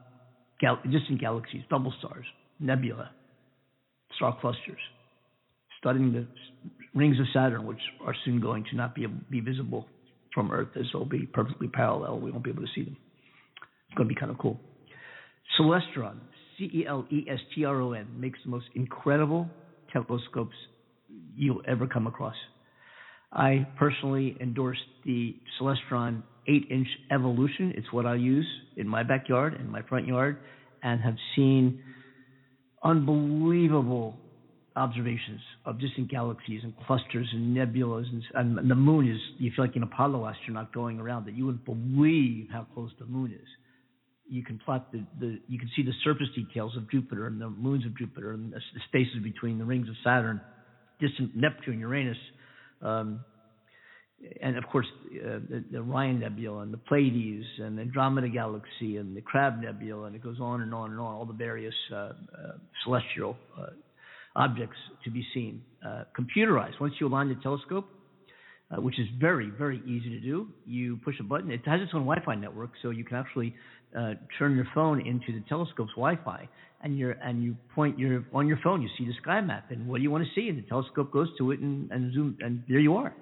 [0.61, 2.27] gal- distant galaxies, double stars,
[2.61, 3.11] nebula,
[4.17, 4.81] star clusters,
[5.79, 6.27] studying the
[6.95, 9.87] rings of Saturn, which are soon going to not be be visible
[10.35, 12.21] from Earth, as they'll be perfectly parallel.
[12.21, 12.97] We won't be able to see them.
[13.89, 14.61] It's going to be kind of cool.
[15.59, 16.21] Celestron,
[16.59, 19.51] C E L E S T R O N, makes the most incredible
[19.93, 20.57] telescopes
[21.35, 22.35] you'll ever come across.
[23.33, 27.73] I personally endorse the Celestron 8 inch Evolution.
[27.77, 30.39] It's what I use in my backyard, in my front yard,
[30.83, 31.75] and have seen
[32.83, 34.19] unbelievable
[34.77, 38.05] observations of distant galaxies and clusters and nebulas.
[38.35, 41.47] And, and the moon is, you feel like an Apollo astronaut going around that you
[41.47, 43.49] wouldn't believe how close the moon is.
[44.29, 47.49] You can plot the, the you can see the surface details of Jupiter and the
[47.49, 50.41] moons of Jupiter and the, spaces between the rings of Saturn,
[51.01, 52.17] distant Neptune, Uranus,
[52.83, 53.21] um,
[54.43, 58.97] and of course uh, the, the Orion Nebula and the Pleiades and the Andromeda Galaxy
[58.97, 61.15] and the Crab Nebula, and it goes on and on and on.
[61.15, 62.13] All the various uh, uh,
[62.85, 63.67] celestial uh,
[64.37, 66.81] objects to be seen, uh, computerized.
[66.81, 67.89] Once you align the telescope,
[68.71, 71.51] uh, which is very very easy to do, you push a button.
[71.51, 73.55] It has its own Wi-Fi network, so you can actually
[74.39, 76.49] turn your phone into the telescope's Wi-Fi,
[76.83, 78.83] and you and you point your on your phone.
[78.83, 80.49] You see the sky map, and what do you want to see?
[80.49, 83.15] And the telescope goes to it and, and zoom, and there you are.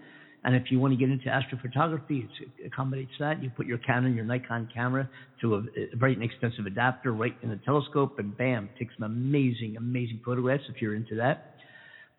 [0.44, 3.42] And if you want to get into astrophotography, it accommodates that.
[3.42, 7.48] You put your Canon, your Nikon camera to a, a very inexpensive adapter right in
[7.48, 11.56] the telescope, and bam, takes some amazing, amazing photographs if you're into that.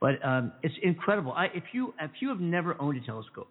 [0.02, 1.32] But um, it's incredible.
[1.32, 3.48] I, if you if you have never owned a telescope,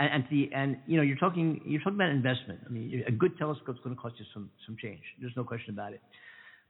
[0.00, 2.60] and, and the and you know you're talking you're talking about investment.
[2.66, 5.02] I mean, a good telescope is going to cost you some some change.
[5.20, 6.02] There's no question about it.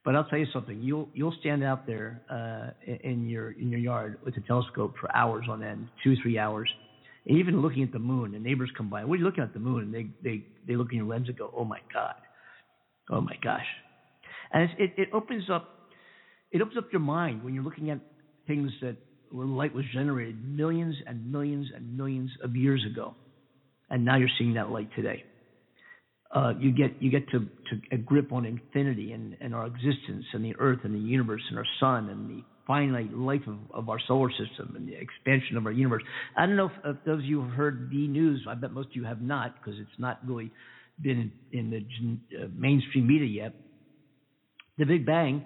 [0.05, 0.81] But I'll tell you something.
[0.81, 2.71] You'll you'll stand out there uh,
[3.05, 6.71] in your in your yard with a telescope for hours on end, two three hours,
[7.27, 9.05] and even looking at the moon, and neighbors come by.
[9.05, 9.85] What are you looking at the moon?
[9.85, 12.15] And they they they look in your lens and go, "Oh my God,
[13.11, 13.67] oh my gosh,"
[14.53, 15.67] and it it opens up
[16.53, 18.01] it opens up your mind when you're looking at
[18.47, 18.97] things that
[19.31, 23.15] where light was generated millions and millions and millions of years ago,
[23.89, 25.25] and now you're seeing that light today.
[26.33, 30.25] Uh, you get you get to, to a grip on infinity and, and our existence
[30.33, 33.89] and the earth and the universe and our sun and the finite life of, of
[33.89, 36.05] our solar system and the expansion of our universe.
[36.37, 38.47] I don't know if, if those of you have heard the news.
[38.49, 40.53] I bet most of you have not because it's not really
[41.03, 43.55] been in, the uh, mainstream media yet.
[44.79, 45.45] The Big Bang,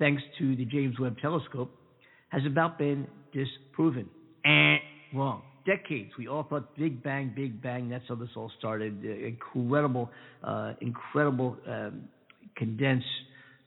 [0.00, 1.77] thanks to the James Webb Telescope,
[2.28, 4.08] has about been disproven.
[4.44, 4.76] Eh,
[5.14, 5.42] wrong.
[5.66, 7.90] Decades, we all thought Big Bang, Big Bang.
[7.90, 9.02] That's how this all started.
[9.04, 10.10] Uh, incredible,
[10.42, 12.04] uh, incredible um,
[12.56, 13.06] condensed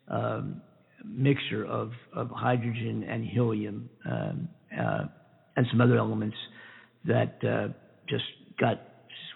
[0.08, 0.62] um,
[1.06, 5.04] mixture of, of hydrogen and helium um, uh,
[5.56, 6.36] and some other elements
[7.06, 7.68] that uh,
[8.10, 8.24] just
[8.60, 8.82] got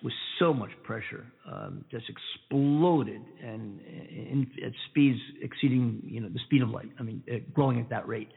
[0.04, 6.40] with so much pressure, um, just exploded and in, at speeds exceeding you know the
[6.46, 6.90] speed of light.
[7.00, 8.30] I mean, uh, growing at that rate.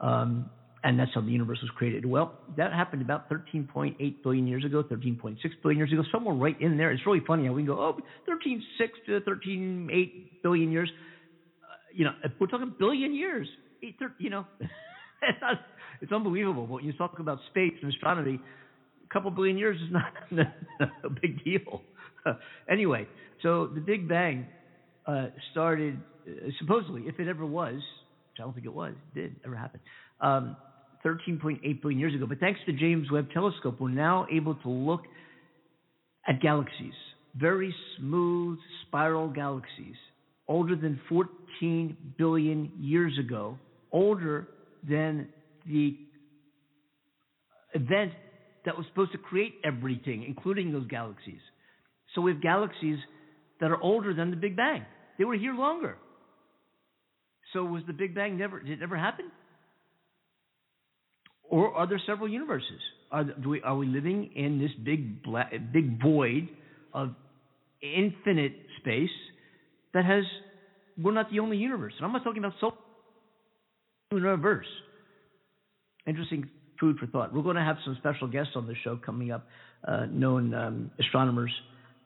[0.00, 0.50] Um,
[0.84, 2.06] and that's how the universe was created.
[2.06, 6.76] Well, that happened about 13.8 billion years ago, 13.6 billion years ago, somewhere right in
[6.78, 6.92] there.
[6.92, 8.60] It's really funny how we can go, oh, 13.6
[9.06, 10.10] to 13.8
[10.42, 10.90] billion years
[11.92, 13.48] you know, we're talking billion years.
[13.80, 15.58] You know, it's, not,
[16.00, 16.66] it's unbelievable.
[16.66, 18.40] When you talk about space and astronomy,
[19.04, 20.12] a couple billion years is not
[21.04, 21.82] a big deal.
[22.70, 23.06] anyway,
[23.42, 24.46] so the Big Bang
[25.06, 27.80] uh, started uh, supposedly, if it ever was,
[28.38, 29.80] which I don't think it was, it did ever happen,
[30.20, 30.56] um,
[31.04, 32.26] 13.8 billion years ago.
[32.26, 35.02] But thanks to the James Webb Telescope, we're now able to look
[36.26, 36.94] at galaxies,
[37.36, 39.96] very smooth spiral galaxies
[40.46, 43.58] older than 14 billion years ago
[43.92, 44.48] older
[44.88, 45.28] than
[45.66, 45.96] the
[47.74, 48.12] event
[48.64, 51.40] that was supposed to create everything, including those galaxies.
[52.14, 52.98] So we have galaxies
[53.60, 54.84] that are older than the Big Bang.
[55.18, 55.96] They were here longer.
[57.52, 59.30] So was the Big Bang never did it ever happen?
[61.48, 62.80] Or are there several universes?
[63.10, 66.48] Are, we, are we living in this big black, big void
[66.92, 67.14] of
[67.82, 69.08] infinite space
[69.94, 70.24] that has?
[71.02, 72.74] We're not the only universe, and I'm not talking about solar
[74.12, 74.66] universe.
[76.06, 77.32] Interesting food for thought.
[77.32, 79.46] We're going to have some special guests on the show coming up,
[79.86, 81.52] uh, known um, astronomers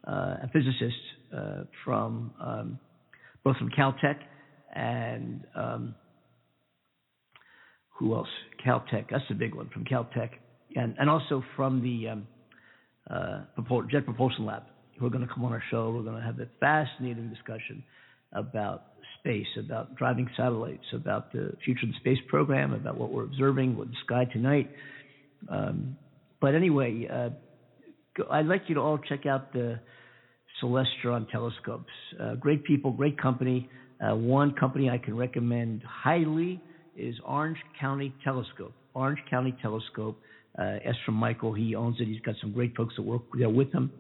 [0.07, 1.01] uh, and physicists
[1.37, 2.79] uh, from um,
[3.45, 4.17] both from Caltech
[4.73, 5.95] and um,
[7.99, 8.29] who else?
[8.65, 9.07] Caltech.
[9.11, 10.31] That's a big one from Caltech,
[10.77, 12.27] and and also from the um,
[13.11, 13.43] uh,
[13.91, 14.65] Jet Propulsion Lab.
[14.99, 15.91] Who are going to come on our show.
[15.91, 17.83] We're going to have a fascinating discussion
[18.33, 18.85] about
[19.19, 23.77] space, about driving satellites, about the future of the space program, about what we're observing
[23.77, 24.71] with the sky tonight.
[25.49, 25.97] Um,
[26.41, 27.31] but anyway, uh,
[28.31, 29.81] I'd like you to all check out the
[30.63, 31.93] Celestron telescopes.
[32.21, 33.69] Uh, great people, great company.
[34.03, 36.61] Uh, one company I can recommend highly
[36.97, 38.73] is Orange County Telescope.
[38.95, 40.19] Orange County Telescope.
[40.59, 42.07] Uh, as from Michael, he owns it.
[42.07, 43.91] He's got some great folks that work there with him.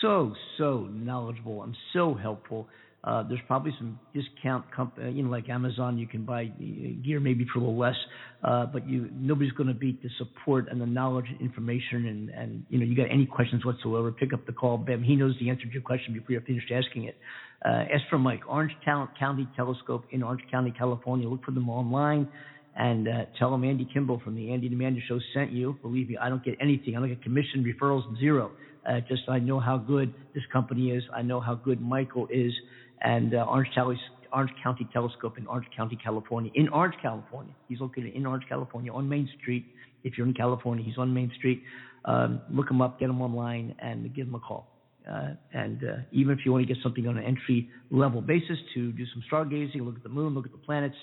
[0.00, 2.68] So, so knowledgeable and so helpful.
[3.04, 5.98] Uh, there's probably some discount company, uh, you know, like Amazon.
[5.98, 7.94] You can buy uh, gear maybe for a little less,
[8.42, 12.06] uh, but you nobody's going to beat the support and the knowledge and information.
[12.06, 14.78] And and you know, you got any questions whatsoever, pick up the call.
[14.78, 17.16] Bam, he knows the answer to your question before you're finished asking it.
[17.64, 21.28] Uh, ask for Mike, Orange County Telescope in Orange County, California.
[21.28, 22.28] Look for them online.
[22.76, 25.76] And uh, tell them Andy Kimbel from the Andy and Amanda Show sent you.
[25.82, 26.96] Believe me, I don't get anything.
[26.96, 28.52] I don't get commission, referrals, zero.
[28.88, 31.02] Uh, just I know how good this company is.
[31.12, 32.52] I know how good Michael is
[33.02, 33.68] and uh, Orange,
[34.32, 36.50] Orange County Telescope in Orange County, California.
[36.54, 39.66] In Orange, California, he's located in Orange, California, on Main Street.
[40.04, 41.62] If you're in California, he's on Main Street.
[42.04, 44.68] Um, look him up, get him online, and give him a call.
[45.10, 48.58] Uh, and uh, even if you want to get something on an entry level basis
[48.74, 50.96] to do some stargazing, look at the moon, look at the planets,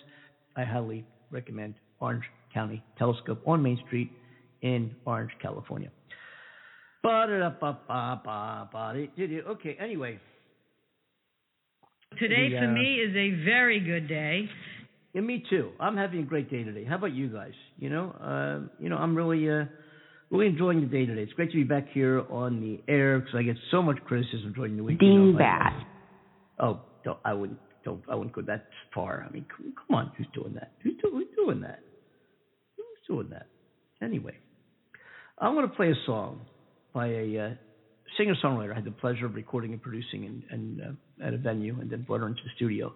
[0.56, 4.12] I highly recommend Orange County Telescope on Main Street
[4.62, 5.92] in Orange, California.
[9.48, 10.20] Okay, anyway.
[12.20, 14.50] Today the, uh, for me is a very good day.
[15.14, 15.72] Yeah, me too.
[15.80, 16.84] I'm having a great day today.
[16.84, 17.54] How about you guys?
[17.78, 19.66] You know, uh, you know, I'm really, uh,
[20.30, 21.22] really enjoying the day today.
[21.22, 24.54] It's great to be back here on the air because I get so much criticism
[24.56, 25.00] during the week.
[25.00, 25.72] Dingbat.
[25.74, 25.80] You
[26.60, 29.26] know, oh, don't, I wouldn't, don't, I wouldn't go that far.
[29.28, 30.72] I mean, come on, who's doing that?
[30.84, 31.80] Who's, do, who's doing that?
[32.76, 33.48] Who's doing that?
[34.02, 34.36] Anyway,
[35.40, 36.42] I'm going to play a song
[36.94, 37.54] by a uh,
[38.18, 38.72] singer songwriter.
[38.72, 41.90] I had the pleasure of recording and producing and, and uh, at a venue, and
[41.90, 42.94] then brought her into the studio.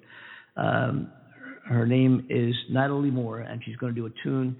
[0.56, 1.12] Um,
[1.68, 4.60] her name is Natalie More, and she's going to do a tune.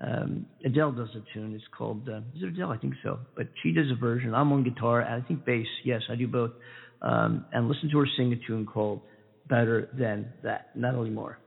[0.00, 1.54] Um, Adele does a tune.
[1.54, 2.70] It's called uh, is it Adele?
[2.70, 3.18] I think so.
[3.36, 4.34] But she does a version.
[4.34, 5.66] I'm on guitar, and I think bass.
[5.84, 6.52] Yes, I do both.
[7.02, 9.02] Um, and listen to her sing a tune called
[9.48, 11.38] "Better Than That." Natalie More.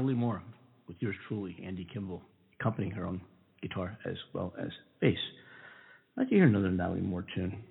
[0.00, 0.42] Natalie More
[0.88, 2.22] with yours truly, Andy Kimbel,
[2.58, 3.20] accompanying her on
[3.60, 5.18] guitar as well as bass.
[6.16, 7.62] I'd like to hear another Natalie More tune.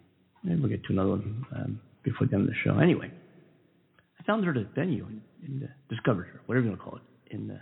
[0.43, 2.77] Maybe we'll get to another one um, before the end of the show.
[2.77, 3.09] Anyway,
[4.19, 6.85] I found her at a venue and, and uh, discovered her, whatever you want to
[6.85, 7.57] call it, in uh,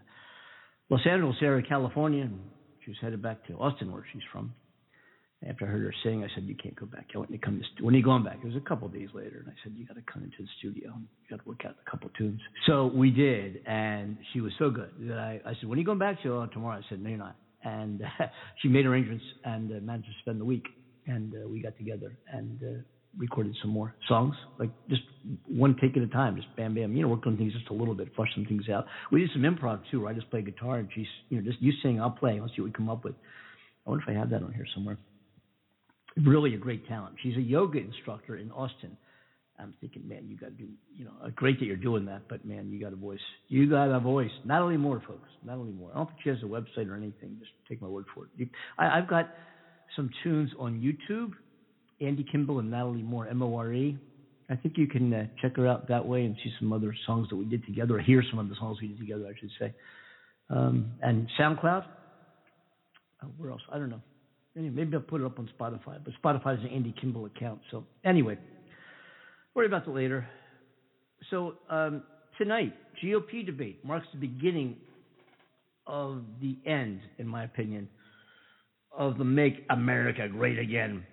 [0.89, 2.24] Los Angeles area, California.
[2.24, 2.38] And
[2.84, 4.53] she was headed back to Austin, where she's from.
[5.45, 7.09] After I heard her sing, I said, "You can't go back.
[7.13, 7.59] I want you to come.
[7.59, 7.85] To st-.
[7.85, 9.85] When are you going back?" It was a couple days later, and I said, "You
[9.85, 10.93] got to come into the studio.
[10.97, 14.71] You got to work out a couple tunes." So we did, and she was so
[14.71, 16.89] good that I, I said, "When are you going back?" She said, "Oh, tomorrow." I
[16.89, 18.25] said, "No, you're not." And uh,
[18.61, 20.65] she made arrangements and uh, managed to spend the week,
[21.05, 22.81] and uh, we got together and uh,
[23.17, 25.03] recorded some more songs, like just
[25.47, 26.95] one take at a time, just bam, bam.
[26.95, 28.85] You know, worked on things just a little bit, flush some things out.
[29.11, 31.61] We did some improv too, where I just play guitar and she's, you know, just
[31.61, 32.39] you sing, I'll play.
[32.39, 33.15] Let's see what we come up with.
[33.85, 34.97] I wonder if I have that on here somewhere
[36.26, 37.15] really a great talent.
[37.22, 38.97] She's a yoga instructor in Austin.
[39.59, 42.22] I'm thinking, man, you got to do, you know, uh, great that you're doing that,
[42.30, 43.20] but man, you got a voice.
[43.47, 44.30] You got a voice.
[44.45, 45.30] Natalie More, folks.
[45.43, 45.89] Natalie More.
[45.93, 47.38] I don't think she has a website or anything.
[47.39, 48.30] Just take my word for it.
[48.38, 48.47] You,
[48.78, 49.30] I, I've got
[49.95, 51.32] some tunes on YouTube.
[51.99, 53.97] Andy Kimbel and Natalie More, M O R E.
[54.49, 57.28] I think you can uh, check her out that way and see some other songs
[57.30, 59.49] that we did together, or hear some of the songs we did together, I should
[59.59, 59.74] say.
[60.49, 61.84] Um, and SoundCloud.
[63.24, 63.61] Uh, where else?
[63.72, 64.01] I don't know.
[64.57, 67.59] Anyway, maybe I'll put it up on Spotify, but Spotify is an Andy Kimbel account.
[67.69, 68.37] So anyway,
[69.53, 70.27] worry about that later.
[71.29, 72.03] So um,
[72.37, 74.77] tonight, GOP debate marks the beginning
[75.85, 77.87] of the end, in my opinion,
[78.91, 81.05] of the "Make America Great Again."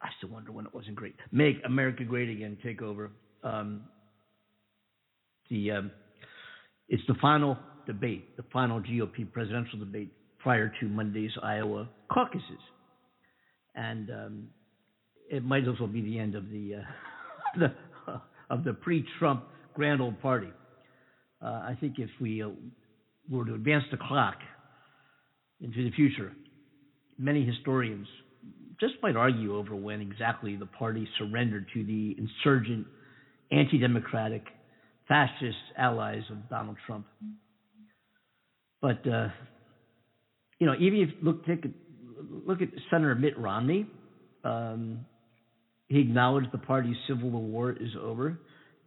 [0.00, 1.16] I still wonder when it wasn't great.
[1.32, 3.10] "Make America Great Again" takeover.
[3.42, 3.82] Um,
[5.50, 5.90] the um,
[6.88, 10.12] it's the final debate, the final GOP presidential debate
[10.42, 12.60] prior to Monday's Iowa caucuses,
[13.74, 14.48] and um,
[15.30, 18.18] it might as well be the end of the uh, the uh,
[18.50, 20.50] of the pre-Trump grand old party.
[21.42, 22.50] Uh, I think if we uh,
[23.30, 24.36] were to advance the clock
[25.60, 26.32] into the future,
[27.18, 28.06] many historians
[28.80, 32.86] just might argue over when exactly the party surrendered to the insurgent,
[33.52, 34.42] anti-democratic,
[35.06, 37.06] fascist allies of Donald Trump.
[38.80, 39.28] But uh,
[40.62, 41.64] you know, even if look take
[42.46, 43.84] look at Senator Mitt Romney,
[44.44, 45.04] um,
[45.88, 48.38] he acknowledged the party's civil war is over,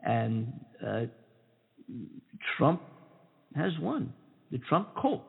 [0.02, 1.02] and uh,
[2.58, 2.82] Trump
[3.58, 4.14] has won.
[4.54, 5.26] The Trump cult,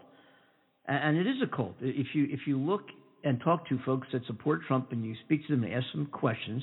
[0.87, 1.75] and it is a cult.
[1.81, 2.83] If you if you look
[3.25, 6.07] and talk to folks that support Trump, and you speak to them and ask them
[6.07, 6.63] questions,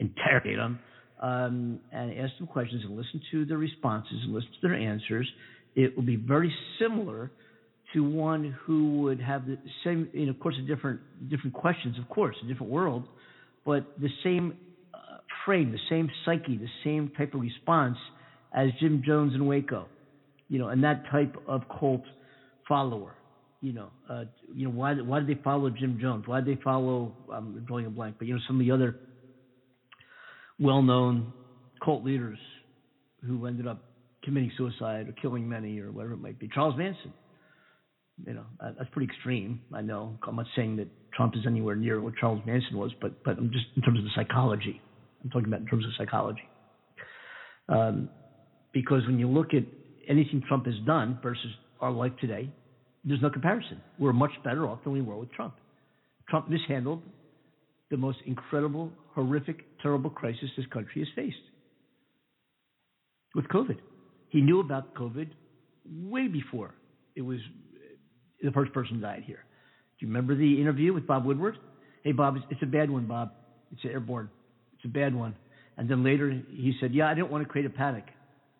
[0.00, 0.80] interrogate them,
[1.22, 5.30] um, and ask them questions and listen to their responses and listen to their answers,
[5.76, 7.30] it will be very similar
[7.94, 12.08] to one who would have the same, know, of course, a different different questions, of
[12.08, 13.04] course, a different world,
[13.64, 14.56] but the same
[14.92, 14.98] uh,
[15.46, 17.96] frame, the same psyche, the same type of response
[18.52, 19.86] as Jim Jones in Waco,
[20.48, 22.02] you know, and that type of cult
[22.68, 23.14] follower.
[23.60, 26.26] You know, uh, you know why why did they follow Jim Jones?
[26.26, 27.14] Why did they follow?
[27.32, 28.96] I'm drawing a blank, but you know some of the other
[30.60, 31.32] well-known
[31.82, 32.38] cult leaders
[33.26, 33.82] who ended up
[34.22, 36.48] committing suicide or killing many or whatever it might be.
[36.52, 37.12] Charles Manson.
[38.26, 39.60] You know, that's pretty extreme.
[39.72, 40.18] I know.
[40.26, 43.50] I'm not saying that Trump is anywhere near what Charles Manson was, but but I'm
[43.50, 44.80] just in terms of the psychology.
[45.22, 46.48] I'm talking about in terms of psychology.
[47.68, 48.08] Um,
[48.72, 49.64] because when you look at
[50.08, 51.50] anything Trump has done versus
[51.80, 52.50] our life today,
[53.04, 53.80] there's no comparison.
[53.98, 55.54] We're much better off than we were with Trump.
[56.28, 57.02] Trump mishandled
[57.90, 61.36] the most incredible, horrific, terrible crisis this country has faced
[63.34, 63.78] with COVID.
[64.28, 65.30] He knew about COVID
[65.86, 66.74] way before
[67.14, 67.38] it was
[68.44, 69.44] the first person died here.
[69.98, 71.56] Do you remember the interview with Bob Woodward?
[72.02, 73.32] Hey, Bob, it's a bad one, Bob.
[73.72, 74.28] It's airborne.
[74.76, 75.34] It's a bad one.
[75.76, 78.04] And then later he said, Yeah, I didn't want to create a panic.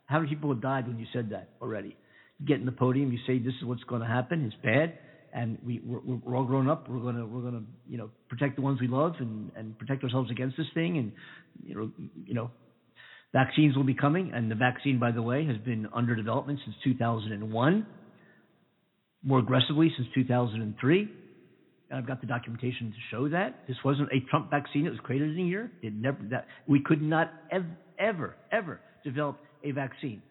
[0.06, 1.96] How many people have died when you said that already?
[2.38, 4.44] You get in the podium, you say this is what's going to happen.
[4.44, 4.98] It's bad,
[5.32, 6.88] and we we're, we're all grown up.
[6.88, 10.30] We're gonna we're gonna you know protect the ones we love and and protect ourselves
[10.30, 10.98] against this thing.
[10.98, 11.12] And
[11.62, 11.90] you know
[12.26, 12.50] you know
[13.32, 16.76] vaccines will be coming, and the vaccine, by the way, has been under development since
[16.84, 17.86] 2001,
[19.24, 21.08] more aggressively since 2003.
[21.90, 24.86] And I've got the documentation to show that this wasn't a Trump vaccine.
[24.86, 25.70] It was created in a year.
[25.82, 27.66] It never that we could not ever
[27.98, 30.22] ever ever develop a vaccine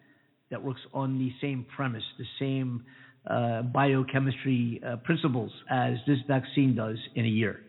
[0.50, 2.84] that works on the same premise, the same
[3.28, 7.60] uh, biochemistry uh, principles as this vaccine does in a year.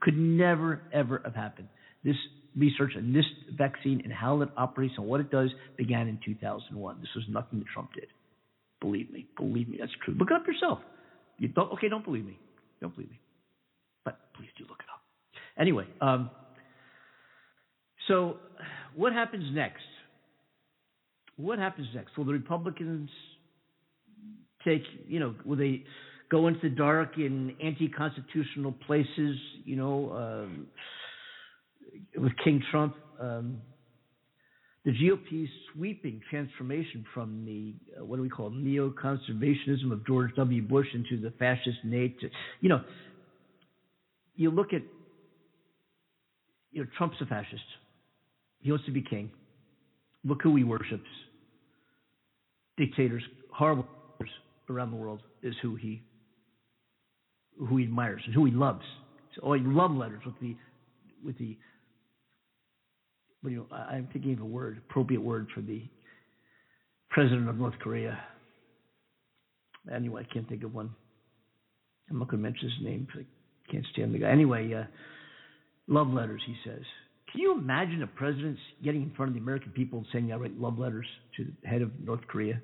[0.00, 1.68] Could never, ever have happened.
[2.04, 2.16] This
[2.56, 3.24] research on this
[3.56, 7.00] vaccine and how it operates and what it does began in 2001.
[7.00, 8.06] This was nothing that Trump did.
[8.80, 10.14] Believe me, believe me, that's true.
[10.18, 10.80] Look it up yourself.
[11.38, 12.38] You don't, okay, don't believe me.
[12.80, 13.20] Don't believe me.
[14.04, 15.00] But please do look it up.
[15.58, 16.30] Anyway, um,
[18.08, 18.36] so
[18.94, 19.82] what happens next?
[21.36, 22.16] what happens next?
[22.16, 23.10] Will the Republicans
[24.64, 25.84] take, you know, will they
[26.30, 30.66] go into the dark in anti-constitutional places, you know, um,
[32.16, 32.96] with King Trump?
[33.20, 33.58] Um,
[34.86, 40.62] the GOP's sweeping transformation from the uh, what do we call neo-conservationism of George W.
[40.62, 42.16] Bush into the fascist Nate.
[42.60, 42.80] You know,
[44.34, 44.82] you look at
[46.72, 47.62] you know Trump's a fascist.
[48.60, 49.30] He wants to be king.
[50.24, 51.04] Look who he worships
[52.76, 53.86] dictators, horrible
[54.68, 56.02] around the world is who he
[57.58, 58.84] who he admires and who he loves.
[59.34, 60.56] So, oh, he love letters with the
[61.24, 61.56] with the.
[63.46, 65.80] But you I'm thinking of a word, appropriate word for the
[67.10, 68.18] president of North Korea.
[69.94, 70.90] Anyway, I can't think of one.
[72.10, 73.22] I'm not going to mention his name I
[73.70, 74.30] can't stand the guy.
[74.30, 74.82] Anyway, uh,
[75.86, 76.82] love letters, he says.
[77.30, 80.36] Can you imagine a president getting in front of the American people and saying, I
[80.36, 82.60] write love letters to the head of North Korea?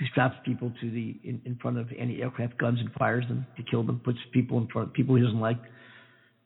[0.00, 3.62] Who straps people to the in, in front of anti-aircraft guns and fires them to
[3.62, 5.60] kill them, puts people in front of people he doesn't like,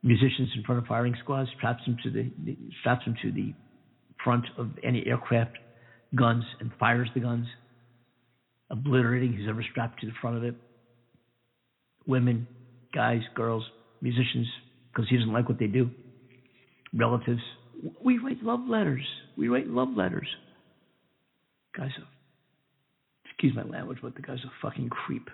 [0.03, 2.33] musicians in front of firing squads, straps them to the,
[2.81, 3.55] straps them to the
[4.23, 5.53] front of any aircraft
[6.15, 7.47] guns and fires the guns,
[8.71, 10.55] obliterating who's ever strapped to the front of it.
[12.07, 12.49] Women,
[12.95, 13.65] guys, girls,
[14.01, 14.49] musicians,
[14.93, 15.91] because he doesn't like what they do
[16.95, 17.41] relatives.
[18.05, 19.07] We write love letters.
[19.37, 20.29] We write love letters.
[21.77, 22.05] Guy's a,
[23.25, 25.29] excuse my language, but the guy's a fucking creep.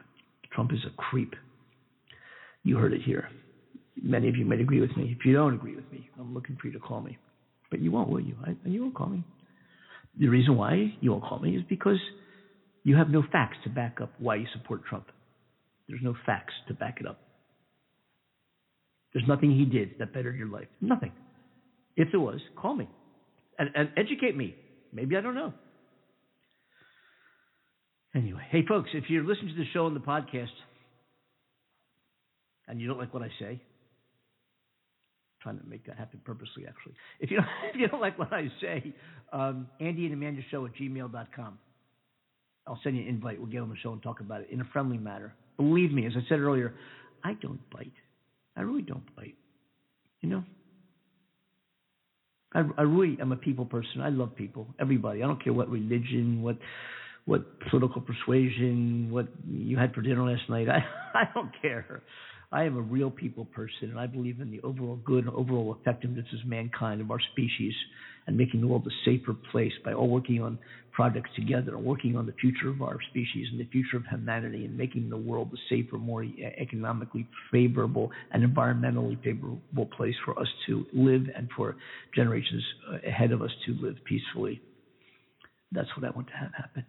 [0.52, 1.34] Trump is a creep.
[2.62, 3.28] You heard it here.
[4.03, 5.14] Many of you might agree with me.
[5.18, 7.18] If you don't agree with me, I'm looking for you to call me.
[7.70, 8.36] But you won't, will you?
[8.44, 9.24] I, you won't call me.
[10.18, 11.99] The reason why you won't call me is because
[12.84, 15.07] you have no facts to back up why you support Trump.
[15.88, 17.18] There's no facts to back it up.
[19.12, 20.68] There's nothing he did that bettered your life.
[20.80, 21.12] Nothing.
[21.96, 22.88] If there was, call me
[23.59, 24.57] and, and educate me.
[24.92, 25.53] Maybe I don't know.
[28.14, 30.49] Anyway, hey folks, if you're listening to the show and the podcast
[32.66, 33.61] and you don't like what I say,
[35.43, 36.95] trying to make that happen purposely actually.
[37.20, 38.93] If you don't, if you don't like what I say,
[39.32, 41.59] um, Andy and Amanda Show at gmail.com.
[42.66, 43.39] I'll send you an invite.
[43.39, 45.34] We'll get on the show and talk about it in a friendly manner.
[45.57, 46.74] Believe me, as I said earlier,
[47.24, 47.93] I don't bite.
[48.57, 49.36] I really don't bite.
[50.20, 50.45] You know,
[52.53, 54.01] I, I really am a people person.
[54.03, 55.22] I love people, everybody.
[55.22, 56.59] I don't care what religion, what
[57.24, 60.68] what political persuasion, what you had for dinner last night.
[60.68, 60.82] I
[61.14, 62.03] I don't care.
[62.51, 65.76] I am a real people person, and I believe in the overall good and overall
[65.78, 67.74] effectiveness of mankind, of our species,
[68.26, 70.59] and making the world a safer place by all working on
[70.92, 74.64] projects together and working on the future of our species and the future of humanity
[74.64, 80.49] and making the world a safer, more economically favorable and environmentally favorable place for us
[80.66, 81.76] to live and for
[82.14, 84.61] generations uh, ahead of us to live peacefully.
[85.70, 86.86] That's what I want to have happen.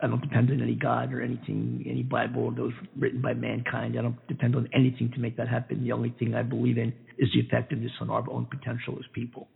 [0.00, 3.98] I don't depend on any God or anything, any Bible or those written by mankind.
[3.98, 5.82] I don't depend on anything to make that happen.
[5.82, 9.48] The only thing I believe in is the effectiveness on our own potential as people.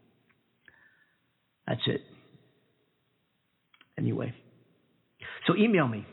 [1.69, 2.03] That's it.
[3.99, 4.35] Anyway,
[5.47, 6.07] so email me,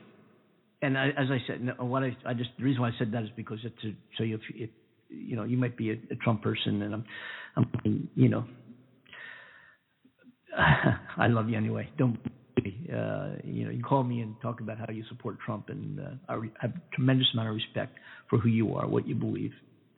[0.81, 3.23] and I, as I said, what I, I just the reason why I said that
[3.23, 4.69] is because it's show you if, if
[5.09, 7.05] you know you might be a, a Trump person, and I'm,
[7.55, 8.45] I'm you know,
[10.57, 11.89] I love you anyway.
[11.97, 12.19] Don't
[12.65, 16.03] uh, you know, you call me and talk about how you support Trump, and uh,
[16.27, 17.97] I re- have a tremendous amount of respect
[18.29, 19.51] for who you are, what you believe,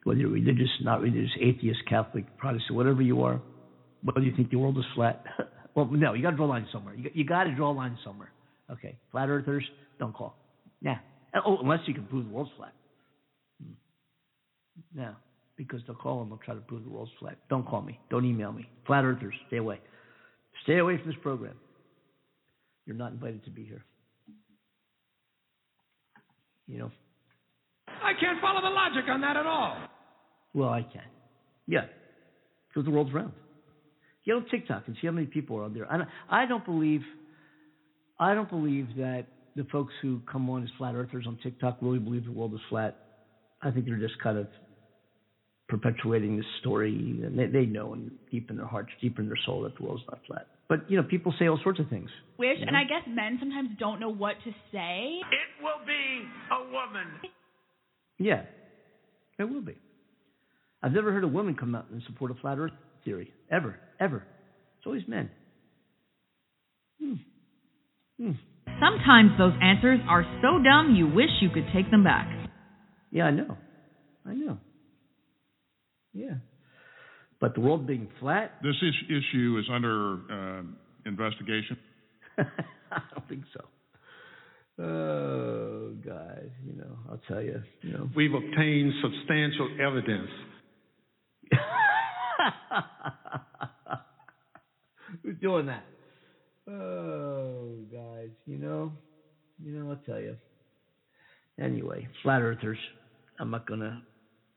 [0.03, 3.41] whether you're religious, not religious, atheist, Catholic, Protestant, whatever you are,
[4.03, 5.23] whether you think the world is flat.
[5.75, 6.95] well, no, you got to draw a line somewhere.
[6.95, 8.31] You you got to draw a line somewhere.
[8.71, 9.63] Okay, flat earthers,
[9.99, 10.35] don't call.
[10.81, 10.95] Nah.
[11.45, 12.73] Oh, unless you can prove the world's flat.
[13.63, 13.73] Hmm.
[14.93, 15.15] No,
[15.57, 17.37] because they'll call and they'll try to prove the world's flat.
[17.49, 17.99] Don't call me.
[18.09, 18.69] Don't email me.
[18.85, 19.79] Flat earthers, stay away.
[20.63, 21.55] Stay away from this program.
[22.85, 23.83] You're not invited to be here.
[26.67, 26.91] You know?
[27.87, 29.77] I can't follow the logic on that at all.
[30.53, 31.01] Well, I can.
[31.67, 31.85] Yeah.
[32.67, 33.33] Because the world's round.
[34.25, 35.91] Get on TikTok and see how many people are on there.
[35.91, 37.01] I don't, I don't believe
[38.21, 39.25] I don't believe that
[39.55, 42.59] the folks who come on as flat earthers on TikTok really believe the world is
[42.69, 42.95] flat.
[43.63, 44.47] I think they're just kind of
[45.67, 49.39] perpetuating this story, and they, they know and deep in their hearts, deep in their
[49.45, 50.47] soul, that the world's not flat.
[50.71, 52.09] But you know, people say all sorts of things.
[52.39, 52.69] Wish, you know?
[52.69, 55.19] and I guess men sometimes don't know what to say.
[55.19, 57.07] It will be a woman.
[58.17, 58.43] Yeah,
[59.37, 59.75] it will be.
[60.81, 62.71] I've never heard a woman come out and support a flat Earth
[63.03, 64.23] theory ever, ever.
[64.77, 65.29] It's always men.
[67.01, 67.13] Hmm.
[68.17, 68.31] Hmm.
[68.79, 72.29] Sometimes those answers are so dumb you wish you could take them back.
[73.11, 73.57] Yeah, I know.
[74.25, 74.57] I know.
[76.13, 76.35] Yeah.
[77.41, 78.53] But the world being flat?
[78.61, 80.61] This is- issue is under uh,
[81.05, 81.77] investigation.
[82.37, 83.63] I don't think so.
[84.83, 88.09] Oh, guys, you know, I'll tell you, you know.
[88.15, 90.29] We've obtained substantial evidence.
[95.23, 95.83] Who's doing that?
[96.71, 98.93] Oh, guys, you know,
[99.63, 100.37] you know, I'll tell you.
[101.59, 102.77] Anyway, flat earthers,
[103.39, 104.01] I'm not gonna,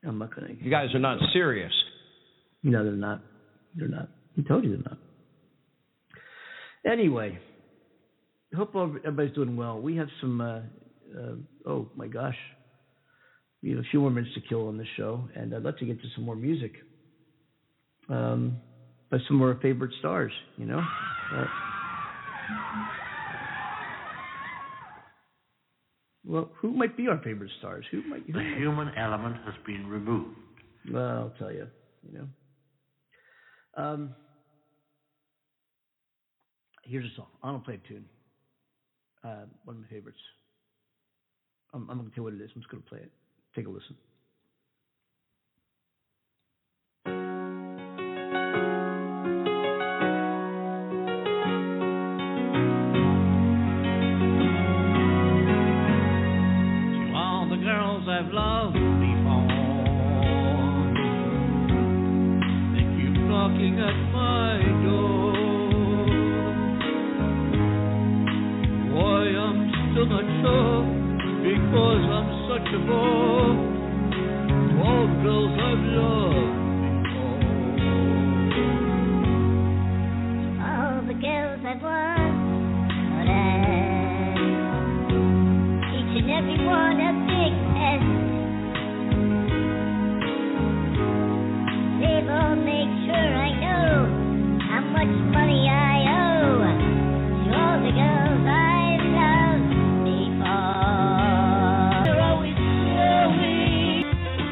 [0.06, 0.54] I'm not gonna.
[0.60, 1.72] You guys are not serious.
[2.64, 3.20] No, they're not.
[3.74, 4.08] They're not.
[4.36, 4.98] I told you they're not.
[6.90, 7.38] Anyway,
[8.54, 9.80] hope everybody's doing well.
[9.80, 10.40] We have some.
[10.40, 10.60] Uh,
[11.16, 11.34] uh,
[11.66, 12.36] oh my gosh,
[13.62, 15.86] we have a few more minutes to kill on this show, and I'd like to
[15.86, 16.72] get to some more music.
[18.08, 18.60] Um,
[19.10, 20.82] by some of our favorite stars, you know.
[21.34, 21.44] Uh,
[26.24, 27.84] well, who might be our favorite stars?
[27.90, 28.22] Who might?
[28.26, 30.36] Who The might human element has been removed.
[30.90, 31.66] well, I'll tell you,
[32.02, 32.26] you know.
[33.76, 34.14] Um,
[36.84, 37.26] here's a song.
[37.42, 38.04] I'm gonna play a tune.
[39.24, 40.18] Uh, one of my favorites.
[41.72, 42.50] I'm, I'm gonna tell you what it is.
[42.54, 43.12] I'm just gonna play it.
[43.56, 43.96] Take a listen.